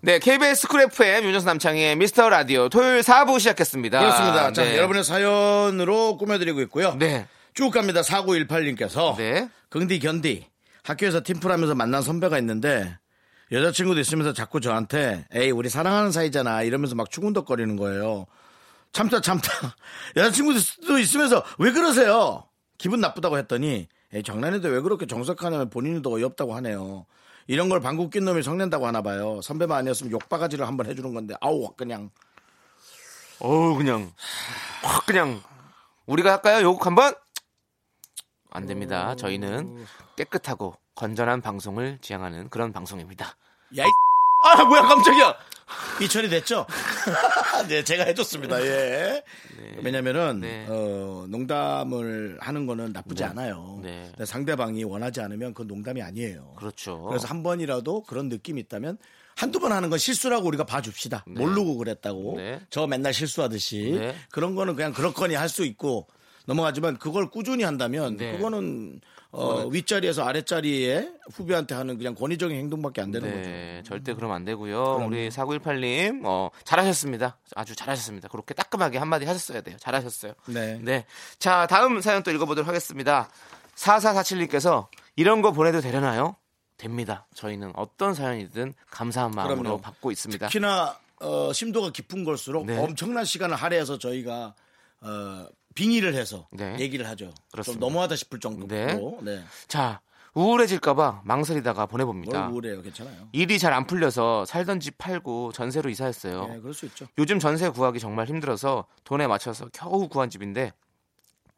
[0.04, 4.00] 네, KBS Cool FM 윤정수 남창희의 미스터 라디오 토요일 4부 시작했습니다.
[4.00, 4.52] 그렇습니다.
[4.52, 4.76] 자, 네.
[4.76, 6.96] 여러분의 사연으로 꾸며드리고 있고요.
[6.96, 7.28] 네.
[7.54, 8.02] 쭉 갑니다.
[8.02, 9.16] 4918님께서.
[9.18, 9.48] 네.
[9.70, 10.48] 긍디 견디.
[10.84, 12.98] 학교에서 팀플하면서 만난 선배가 있는데
[13.52, 18.26] 여자친구도 있으면서 자꾸 저한테 에이 우리 사랑하는 사이잖아 이러면서 막 추근덕거리는 거예요.
[18.94, 19.52] 참다 참다
[20.18, 22.46] 여자친구도 있으면서 왜 그러세요?
[22.80, 27.06] 기분 나쁘다고 했더니 에이 장난인데 왜 그렇게 정색하냐며 본인도 어이없다고 하네요.
[27.52, 29.42] 이런 걸 방구 낀 놈이 성낸다고 하나 봐요.
[29.42, 32.10] 선배만 아니었으면 욕바가지를 한번 해주는 건데 아우 그냥
[33.44, 34.14] 어우, 그냥,
[34.84, 35.42] 확 그냥,
[36.06, 36.64] 우리가 할까요?
[36.64, 37.16] 요거 한번?
[38.52, 39.16] 안 됩니다.
[39.16, 39.84] 저희는
[40.16, 43.36] 깨끗하고 건전한 방송을 지향하는 그런 방송입니다.
[43.76, 43.90] 야이
[44.44, 45.36] 아, 뭐야, 깜짝이야!
[46.02, 46.66] 이천이 됐죠?
[47.70, 48.62] 네, 제가 해줬습니다.
[48.66, 49.24] 예.
[49.84, 50.66] 왜냐면은 네.
[50.68, 53.80] 어, 농담을 하는 거는 나쁘지 않아요.
[53.84, 54.12] 네.
[54.26, 56.56] 상대방이 원하지 않으면 그건 농담이 아니에요.
[56.58, 57.04] 그렇죠.
[57.04, 58.98] 그래서 한 번이라도 그런 느낌이 있다면
[59.36, 61.24] 한두 번 하는 건 실수라고 우리가 봐줍시다.
[61.28, 62.34] 모르고 그랬다고.
[62.38, 62.60] 네.
[62.70, 63.96] 저 맨날 실수하듯이.
[63.98, 64.16] 네.
[64.32, 66.08] 그런 거는 그냥 그렇거니 할 수 있고
[66.48, 68.34] 넘어가지만 그걸 꾸준히 한다면 네.
[68.34, 69.00] 그거는
[69.32, 73.50] 어, 윗자리에서 아랫자리에 후배한테 하는 그냥 권위적인 행동밖에 안 되는 거죠.
[73.50, 75.06] 네, 절대 그러면 안 되고요.
[75.08, 77.38] 우리 4918님, 어, 잘하셨습니다.
[77.56, 78.28] 아주 잘하셨습니다.
[78.28, 79.78] 그렇게 따끔하게 한마디 하셨어야 돼요.
[79.80, 80.34] 잘하셨어요.
[80.48, 80.80] 네.
[80.82, 81.06] 네.
[81.40, 83.30] 자, 다음 사연 또 읽어보도록 하겠습니다.
[83.76, 86.36] 4447님께서 이런 거 보내도 되려나요?
[86.78, 87.28] 됩니다.
[87.36, 89.82] 저희는 어떤 사연이든 감사한 마음으로 그럼요.
[89.82, 90.48] 받고 있습니다.
[90.48, 92.78] 특히나 어, 심도가 깊은 걸수록 네.
[92.78, 94.56] 엄청난 시간을 할애해서 저희가
[95.02, 95.46] 어,
[95.76, 96.76] 빙의를 해서 네.
[96.80, 97.34] 얘기를 하죠.
[97.52, 97.80] 그렇습니다.
[97.80, 98.68] 좀 너무하다 싶을 정도로.
[98.68, 98.96] 네.
[99.22, 99.44] 네.
[99.68, 100.02] 자,
[100.34, 102.48] 우울해질까봐 망설이다가 뭘 보내봅니다.
[102.50, 102.82] 우울해요.
[102.82, 103.28] 괜찮아요.
[103.34, 106.48] 일이 잘 안 풀려서 살던 집 팔고 전세로 이사했어요.
[106.48, 107.08] 네, 그럴 수 있죠.
[107.18, 110.72] 요즘 전세 구하기 정말 힘들어서 돈에 맞춰서 겨우 구한 집인데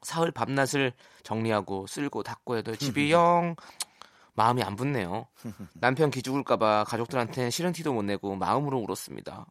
[0.02, 0.92] 사흘 밤낮을
[1.24, 3.56] 정리하고 쓸고 닦고 해도 집이 영
[4.36, 5.28] 마음이 안 붙네요.
[5.74, 9.46] 남편 기죽을까봐 가족들한테 싫은 티도 못 내고 마음으로 울었습니다.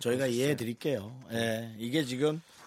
[0.00, 1.18] 저희가 이해해 드릴게요.
[1.32, 2.63] 예, 이게 지금 자,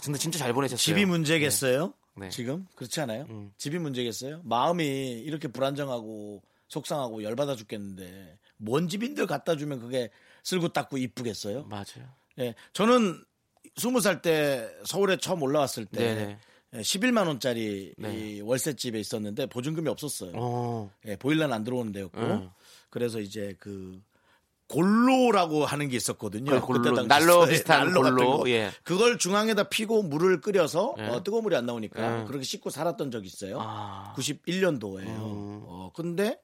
[0.00, 0.78] 근데 진짜 잘 보내셨어요.
[0.78, 1.92] 집이 문제겠어요?
[2.16, 2.28] 네.
[2.28, 3.26] 지금 그렇지 않아요?
[3.30, 3.52] 음.
[3.58, 4.42] 집이 문제겠어요?
[4.44, 4.84] 마음이
[5.20, 10.10] 이렇게 불안정하고 속상하고 열받아 죽겠는데 뭔 집인들 갖다 주면 그게
[10.44, 11.64] 쓸고 닦고 이쁘겠어요?
[11.64, 12.08] 맞아요.
[12.38, 13.22] 예, 저는
[13.76, 16.38] 스무 살 때 서울에 처음 올라왔을 때 네네.
[16.74, 18.14] 예, 11만 원짜리 네.
[18.36, 20.32] 이 월세 집에 있었는데 보증금이 없었어요.
[20.34, 22.50] 어, 예, 보일러는 안 들어오는 데였고 음.
[22.90, 24.00] 그래서 이제 그
[24.72, 26.50] 골로라고 하는 게 있었거든요.
[26.50, 26.80] 그래, 골로.
[26.80, 28.50] 그때 당시 난로 예, 비슷한 난로 같은 골로, 거.
[28.50, 28.72] 예.
[28.82, 31.08] 그걸 중앙에다 피고 물을 끓여서 예.
[31.08, 32.24] 어, 뜨거운 물이 안 나오니까 음.
[32.26, 33.58] 그렇게 씻고 살았던 적이 있어요.
[33.60, 34.14] 아.
[34.16, 35.06] 91년도에요.
[35.06, 35.62] 음.
[35.66, 36.40] 어, 근데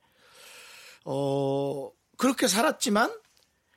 [1.05, 3.13] 어 그렇게 살았지만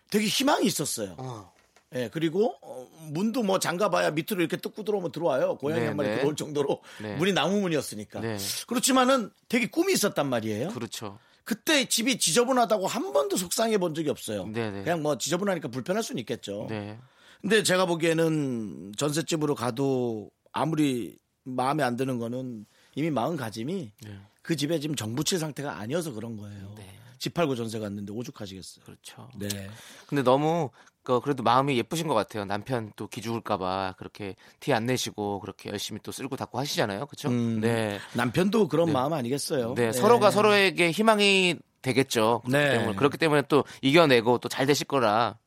[0.10, 1.16] 되게 희망이 있었어요.
[1.18, 1.54] 어.
[1.96, 5.56] 예, 그리고 어, 문도 뭐 잠가봐야 밑으로 이렇게 뜯고 들어오면 들어와요.
[5.56, 6.16] 고양이 네, 한 마리 네.
[6.18, 7.16] 들어올 정도로 네.
[7.16, 8.20] 문이 나무 문이었으니까.
[8.22, 8.38] 네.
[8.68, 10.70] 그렇지만은 되게 꿈이 있었단 말이에요.
[10.70, 11.20] 그렇죠.
[11.44, 14.48] 그때 집이 지저분하다고 한 번도 속상해 본 적이 없어요.
[14.48, 14.84] 네네.
[14.84, 16.68] 그냥 뭐 지저분하니까 불편할 수는 있겠죠.
[16.70, 17.00] 네.
[17.42, 22.66] 근데 제가 보기에는 전셋집으로 가도 아무리 마음에 안 드는 거는
[22.96, 24.20] 이미 마음가짐이 네.
[24.42, 26.74] 그 집에 지금 정부칠 상태가 아니어서 그런 거예요.
[26.78, 26.88] 네.
[27.18, 28.84] 집 팔고 전세 갔는데 오죽하시겠어요.
[28.86, 29.30] 그렇죠.
[29.38, 29.70] 네.
[30.08, 30.72] 근데 너무
[31.20, 32.46] 그 그래도 마음이 예쁘신 것 같아요.
[32.46, 37.06] 남편 또 기죽을까봐 그렇게 티 안 내시고 그렇게 열심히 또 쓸고 닦고 하시잖아요.
[37.08, 37.30] 그렇죠?
[37.30, 38.00] 음, 네.
[38.14, 38.94] 남편도 그런 네.
[38.94, 39.74] 마음 아니겠어요.
[39.76, 42.42] 네, 서로가 서로에게 희망이 되겠죠.
[42.46, 42.78] 그렇기, 네.
[42.78, 45.38] 때문에, 그렇기 때문에 또 이겨내고 또 잘 되실 거라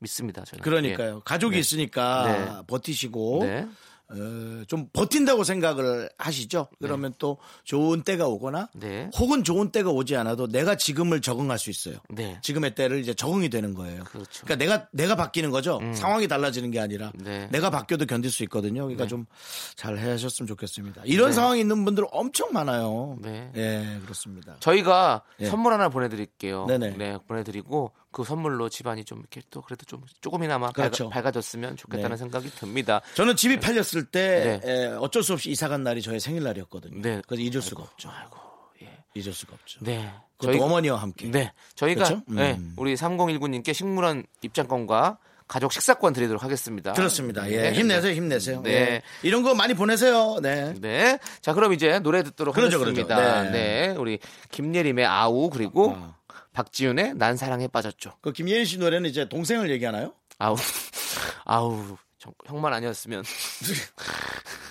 [0.00, 0.44] 믿습니다.
[0.44, 0.62] 저는.
[0.62, 1.20] 그러니까요.
[1.24, 1.60] 가족이 네.
[1.60, 2.66] 있으니까 네.
[2.66, 3.46] 버티시고 예.
[3.46, 3.60] 네.
[3.62, 3.68] 어,
[4.66, 6.68] 좀 버틴다고 생각을 하시죠.
[6.80, 9.10] 그러면 또 좋은 때가 오거나 네.
[9.18, 11.96] 혹은 좋은 때가 오지 않아도 내가 지금을 적응할 수 있어요.
[12.10, 12.38] 네.
[12.42, 14.04] 지금의 때를 이제 적응이 되는 거예요.
[14.04, 14.46] 그렇죠.
[14.46, 15.80] 러니까 내가 내가 바뀌는 거죠.
[15.94, 17.48] 상황이 달라지는 게 아니라 네.
[17.50, 18.82] 내가 바뀌어도 견딜 수 있거든요.
[18.82, 21.02] 그러니까 좀잘 하셨으면 좋겠습니다.
[21.04, 23.18] 이런 상황이 있는 분들 엄청 많아요.
[23.20, 23.50] 네.
[23.56, 24.56] 예, 그렇습니다.
[24.60, 25.46] 저희가 예.
[25.46, 26.66] 선물 하나 보내드릴게요.
[26.66, 26.96] 네네.
[26.96, 31.08] 네, 보내드리고 그 선물로 집안이 좀 이렇게 또 그래도 좀 조금이나마 그렇죠.
[31.10, 32.16] 밝아, 졌으면 좋겠다는 네.
[32.16, 33.00] 생각이 듭니다.
[33.14, 34.70] 저는 집이 팔렸을 때 네.
[34.72, 37.02] 에, 어쩔 수 없이 이사 간 날이 저의 생일날이었거든요.
[37.02, 37.20] 네.
[37.26, 38.08] 그래서 잊을 수가 없죠.
[38.08, 38.38] 아이고,
[38.82, 39.02] 예.
[39.16, 39.80] 잊을 수가 없죠.
[39.82, 40.14] 네.
[40.38, 41.28] 그것도 어머니와 함께.
[41.28, 41.52] 네.
[41.74, 42.22] 저희가 그렇죠?
[42.28, 42.36] 음.
[42.36, 46.92] 네, 우리 3019님께 식물원 입장권과 가족 식사권 드리도록 하겠습니다.
[46.92, 47.50] 그렇습니다.
[47.50, 47.62] 예.
[47.62, 47.72] 네.
[47.72, 48.62] 힘내세요, 힘내세요.
[48.62, 48.70] 네.
[48.70, 49.02] 예.
[49.24, 50.38] 이런 거 많이 보내세요.
[50.40, 50.72] 네.
[50.80, 51.18] 네.
[51.42, 53.16] 자, 그럼 이제 노래 듣도록 그러죠, 하겠습니다.
[53.16, 53.50] 그러죠.
[53.50, 53.88] 네.
[53.88, 53.96] 네.
[53.96, 54.20] 우리
[54.52, 56.14] 김예림의 아우 그리고 아.
[56.54, 58.16] 박지윤의 난 사랑에 빠졌죠.
[58.22, 60.14] 그 김예린 씨 노래는 이제 동생을 얘기하나요?
[60.38, 60.56] 아우.
[61.44, 61.96] 아우.
[62.18, 63.22] 정- 형만 아니었으면.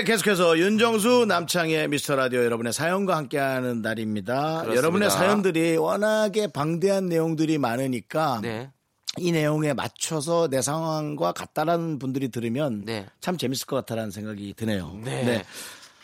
[0.00, 4.62] 네, 계속해서 윤정수 남창의 미스터 라디오 여러분의 사연과 함께하는 날입니다.
[4.62, 4.74] 그렇습니다.
[4.78, 8.70] 여러분의 사연들이 워낙에 방대한 내용들이 많으니까 네.
[9.18, 13.04] 이 내용에 맞춰서 내 상황과 같다라는 분들이 들으면 네.
[13.20, 14.98] 참 재밌을 것 같다라는 생각이 드네요.
[15.04, 15.22] 네.
[15.22, 15.44] 네.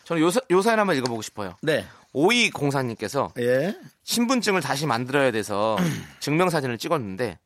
[0.05, 1.55] 저는 요, 사- 요 사연 한번 읽어보고 싶어요.
[1.63, 1.87] 네.
[2.13, 3.75] 오이 공사님께서 예.
[4.05, 5.79] 신분증을 다시 만들어야 돼서
[6.21, 7.39] 증명사진을 찍었는데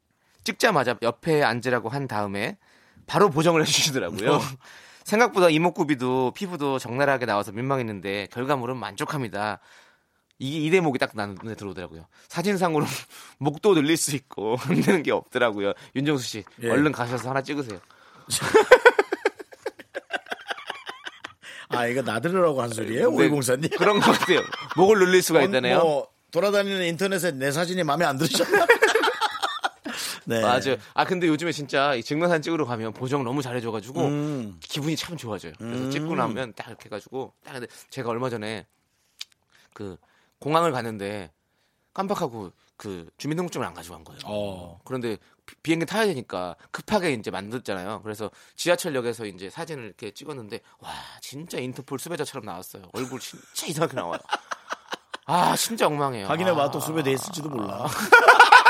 [0.43, 2.59] 찍자마자 옆에 앉으라고 한 다음에
[3.07, 4.41] 바로 보정을 해주시더라고요.
[5.11, 5.13] 어.
[5.13, 9.59] 생각보다 이목구비도 피부도 적나라하게 나와서 민망했는데 결과물은 만족합니다.
[10.39, 12.07] 이게 이 대목이 딱 눈에 들어오더라고요.
[12.29, 12.87] 사진상으로
[13.39, 15.73] 목도 늘릴 수 있고 흔드는 게 없더라고요.
[15.97, 16.71] 윤정수 씨 예.
[16.71, 17.81] 얼른 가셔서 하나 찍으세요.
[21.73, 23.11] 아, 이거 나들으라고 한 소리예요?
[23.11, 23.71] 네, 오이공사님?
[23.79, 24.41] 그런 것 같아요.
[24.77, 25.79] 목을 늘릴 수가 있다네요.
[25.79, 28.67] 뭐 돌아다니는 인터넷에 내 사진이 마음에 안 들으셨나?
[30.25, 30.41] 네.
[30.43, 30.77] 맞아요.
[30.95, 34.57] 아 근데 요즘에 진짜 이 증명사진 찍으러 가면 보정 너무 잘해줘가지고 음.
[34.61, 35.53] 기분이 참 좋아져요.
[35.59, 38.67] 그래서 찍고 나면 딱 이렇게 해가지고 딱 근데 제가 얼마 전에
[39.73, 39.97] 그
[40.39, 41.31] 공항을 갔는데
[41.95, 44.21] 깜빡하고 그 주민등록증을 안 가지고 간 거예요.
[44.25, 44.81] 어.
[44.85, 48.01] 그런데 비- 비행기 타야 되니까 급하게 이제 만들었잖아요.
[48.03, 50.91] 그래서 지하철역에서 이제 사진을 이렇게 찍었는데 와
[51.21, 52.85] 진짜 인터폴 수배자처럼 나왔어요.
[52.95, 54.19] 얼굴 진짜 이상하게 나와요.
[55.27, 56.27] 아 진짜 엉망해요.
[56.27, 56.71] 확인해 봐, 아.
[56.71, 57.87] 또 수배돼 있을지도 몰라.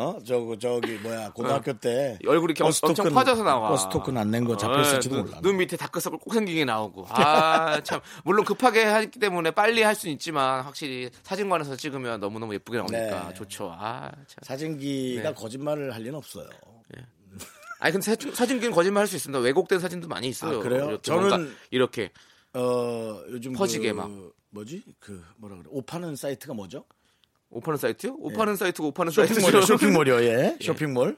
[0.00, 0.16] 어?
[0.24, 2.18] 저거, 저기, 뭐야, 고등학교 때.
[2.24, 3.68] 얼굴이 이렇게 버스 엄청 토큰, 퍼져서 나와.
[3.70, 5.32] 버스 토큰 안 낸 거 잡혔을지도 어, 몰라.
[5.40, 7.06] 눈, 눈 밑에 다크서클 꼭 생기게 나오고.
[7.08, 8.00] 아, 참.
[8.24, 13.34] 물론 급하게 하기 때문에 빨리 할 수는 있지만 확실히 사진관에서 찍으면 너무너무 예쁘게 나오니까 네.
[13.34, 13.74] 좋죠.
[13.76, 14.38] 아, 참.
[14.42, 15.34] 사진기가 네.
[15.34, 16.48] 거짓말을 할 리는 없어요.
[17.80, 19.38] 아니, 근데 사진, 사진기는 거짓말 할 수 있습니다.
[19.40, 20.58] 왜곡된 사진도 많이 있어요.
[20.58, 20.88] 아, 그래요?
[20.90, 22.10] 이렇게 저는- 이렇게.
[22.54, 23.52] 어, 요즘.
[23.52, 24.10] 퍼지게 그, 막.
[24.50, 24.82] 뭐지?
[24.98, 25.68] 그, 뭐라 그래.
[25.70, 26.84] 옷 파는 사이트가 뭐죠?
[27.50, 28.16] 옷 파는 사이트요?
[28.20, 29.50] 옷 파는 사이트고 옷 파는 쇼핑몰이요.
[29.50, 29.66] 사이트죠.
[29.78, 30.56] 쇼핑몰이요, 예.
[30.60, 31.16] 쇼핑몰.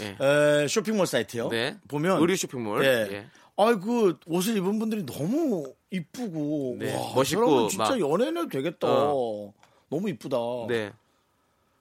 [0.00, 0.16] 예.
[0.20, 1.48] 에, 쇼핑몰 사이트요.
[1.48, 1.76] 네.
[1.88, 2.20] 보면.
[2.20, 2.84] 의류 쇼핑몰.
[2.84, 3.08] 예.
[3.12, 3.26] 예.
[3.56, 6.76] 아이, 그, 옷을 입은 분들이 너무 이쁘고.
[6.78, 8.00] 네, 와, 멋있고, 진짜 막.
[8.00, 8.86] 연예인해도 되겠다.
[8.90, 9.52] 어.
[9.88, 10.36] 너무 이쁘다.
[10.68, 10.92] 네.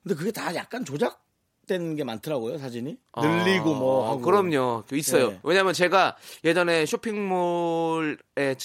[0.04, 2.96] 근데 그게 다 약간 조작된 게 많더라고요, 사진이.
[3.12, 4.10] 아, 늘리고 뭐.
[4.10, 4.22] 하고.
[4.22, 4.84] 그럼요.
[4.88, 5.32] 그 있어요.
[5.32, 5.40] 네.
[5.44, 6.16] 왜냐면 제가
[6.46, 8.16] 예전에 쇼핑몰에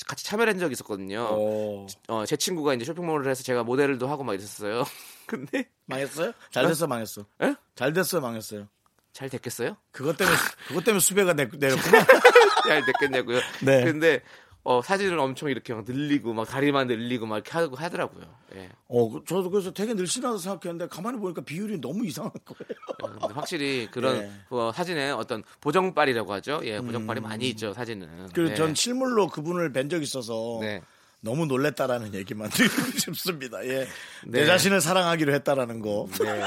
[0.06, 1.26] 같이 참여를 한 적이 있었거든요.
[1.30, 1.86] 어.
[2.08, 4.84] 어, 제 친구가 이제 쇼핑몰을 해서 제가 모델도 하고 막 이랬었어요.
[5.30, 6.32] 근데 망했어요?
[6.50, 7.24] 잘 됐어, 망했어.
[7.42, 7.54] 에?
[7.76, 8.66] 잘 됐어요, 망했어요.
[9.12, 9.76] 잘 됐겠어요?
[9.92, 10.36] 그것 때문에,
[10.68, 12.04] 그것 때문에 수배가 내, 내렸구나.
[12.66, 13.38] 잘 됐겠냐고요.
[13.64, 13.84] 네.
[13.84, 14.22] 근데
[14.62, 18.24] 어, 사진을 엄청 이렇게 막 늘리고 막 다리만 늘리고 막 이렇게 하고 하더라고요.
[18.56, 18.68] 예.
[18.88, 22.78] 어, 그- 저도 그래서 되게 늘씬하다 생각했는데 가만히 보니까 비율이 너무 이상한 거예요.
[23.02, 24.32] 어, 근데 확실히 그런 네.
[24.50, 26.60] 어, 사진에 어떤 보정빨이라고 하죠.
[26.64, 28.28] 예, 보정빨이 많이 있죠 사진은.
[28.34, 28.54] 그리고 예.
[28.54, 30.82] 전 실물로 그분을 뵌 적 있어서 네.
[31.20, 33.64] 너무 놀랬다라는 얘기만 드리고 싶습니다.
[33.66, 33.86] 예.
[34.26, 34.46] 내 네.
[34.46, 36.08] 자신을 사랑하기로 했다라는 거.
[36.20, 36.42] 네.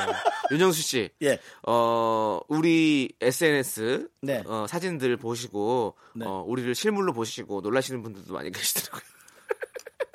[0.51, 1.09] 윤정수 씨.
[1.23, 1.39] 예.
[1.67, 4.43] 어, 우리 SNS 네.
[4.45, 6.25] 어, 사진들 보시고 네.
[6.25, 9.01] 어, 우리를 실물로 보시고 놀라시는 분들도 많이 계시더라고요.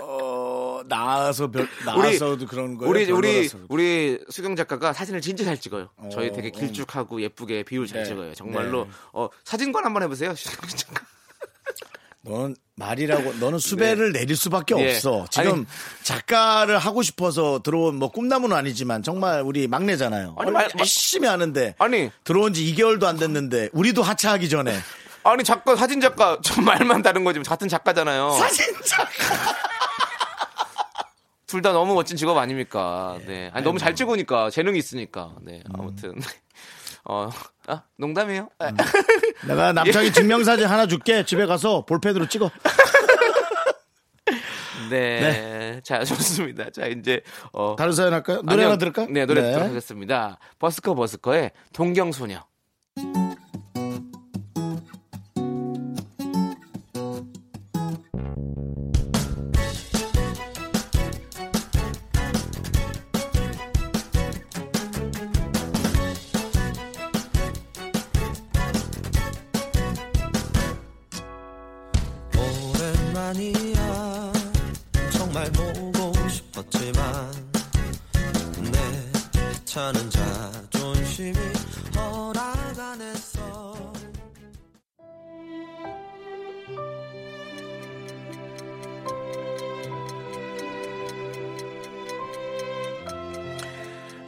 [0.01, 2.91] 어, 나와서 별, 나와서도 그런 거예요.
[2.91, 3.51] 우리 우리.
[3.69, 5.91] 우리 수경 작가가 사진을 진짜 잘 찍어요.
[6.13, 6.53] 저희 어, 되게 음.
[6.53, 8.09] 길쭉하고 예쁘게 비율 잘 네.
[8.09, 8.35] 찍어요.
[8.35, 8.91] 정말로 네.
[9.13, 10.35] 어, 사진관 한번 해 보세요.
[10.35, 11.05] 수경 작가.
[12.29, 14.91] 넌 말이라고 너는 수배를 내릴 수밖에 예.
[14.95, 15.27] 없어.
[15.31, 15.67] 지금 아니.
[16.03, 20.37] 작가를 하고 싶어서 들어온 뭐 꿈나무는 아니지만 정말 우리 막내잖아요.
[20.39, 24.77] 아니, 아니, 말- 열심히 하는데 아니 들어온 지 2개월도 안 됐는데 우리도 하차하기 전에
[25.25, 28.31] 아니 작가 사진 작가 좀 말만 다른 거지 같은 작가잖아요.
[28.33, 29.09] 사진 작가
[31.47, 33.19] 둘 다 너무 멋진 직업 아닙니까?
[33.27, 33.51] 네.
[33.55, 35.33] 아니 너무 잘 찍으니까 재능이 있으니까.
[35.41, 35.63] 네.
[35.73, 36.15] 아무튼
[37.09, 37.31] 어,
[37.67, 38.49] 아, 농담이에요.
[38.59, 38.71] 아,
[39.47, 41.25] 내가 남창이 증명사진 하나 줄게.
[41.25, 42.51] 집에 가서 볼펜으로 찍어.
[44.91, 45.81] 네.
[45.85, 46.71] 자, 좋습니다.
[46.71, 47.21] 자, 이제
[47.53, 48.41] 어 다른 사연 할까요?
[48.43, 48.67] 노래 아니요.
[48.69, 49.07] 하나 들을까요?
[49.11, 50.39] 네, 노래 듣도록 하겠습니다.
[50.59, 52.45] 버스커 버스커의 동경소녀.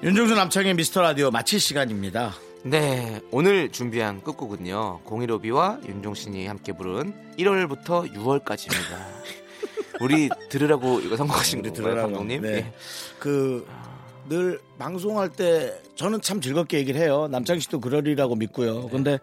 [0.02, 2.32] 윤종수 남창의 미스터 라디오 마칠 시간입니다.
[2.62, 5.00] 네, 오늘 준비한 끝곡은요.
[5.04, 10.00] 공일오비와 윤종신이 함께 부른 1월부터 6월까지입니다.
[10.00, 12.00] 우리 들으라고 이거 선곡하신 건가요, 들으라고.
[12.08, 12.42] 감독님?
[12.42, 12.48] 네.
[12.56, 12.72] 예.
[13.18, 17.28] 그늘 방송할 때 저는 참 즐겁게 얘기를 해요.
[17.30, 18.88] 남창희 씨도 그러리라고 믿고요.
[18.88, 19.18] 근데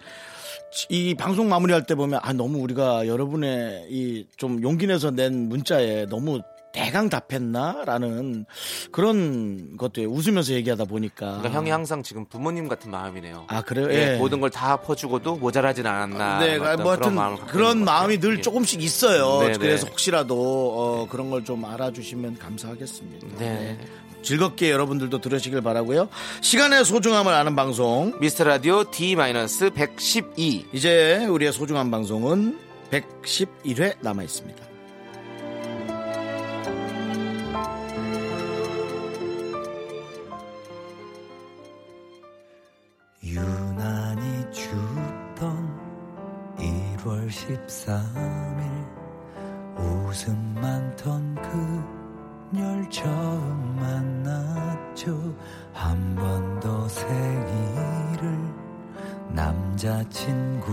[0.90, 6.06] 이 방송 마무리할 때 보면 아 너무 우리가 여러분의 이 좀 용기 내서 낸 문자에
[6.06, 6.42] 너무
[6.78, 8.46] 대강 답했나라는
[8.92, 13.46] 그런 것도 웃으면서 얘기하다 보니까 그러니까 형이 항상 지금 부모님 같은 마음이네요.
[13.48, 13.88] 아 그래요?
[13.92, 14.18] 예, 예.
[14.18, 16.40] 모든 걸 다 퍼주고도 모자라진 않았나.
[16.40, 18.20] 네, 어떤 뭐 하여튼 마음을 그런 있는 것 마음이.
[18.20, 18.42] 늘 예.
[18.42, 19.40] 조금씩 있어요.
[19.42, 19.58] 네, 네.
[19.58, 20.36] 그래서 혹시라도
[20.78, 23.28] 어, 그런 걸 좀 알아주시면 감사하겠습니다.
[23.40, 23.78] 네.
[24.22, 26.10] 즐겁게 여러분들도 들으시길 바라고요.
[26.42, 28.14] 시간의 소중함을 아는 방송.
[28.20, 32.60] 미스터 라디오 D-112 이제 우리의 소중한 방송은
[32.92, 34.67] 111회 남아 있습니다.
[47.48, 48.60] 13일
[49.78, 51.36] 웃음 많던
[52.52, 55.34] 그열 처음 만났죠.
[55.74, 58.38] 한 번 더 생일을
[59.30, 60.68] 남자친구와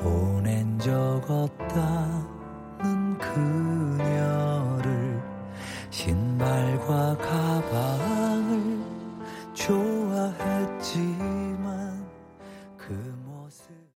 [0.00, 0.90] 보낸 적
[1.28, 4.90] 없다는 그녀를
[5.90, 8.09] 신발과 가방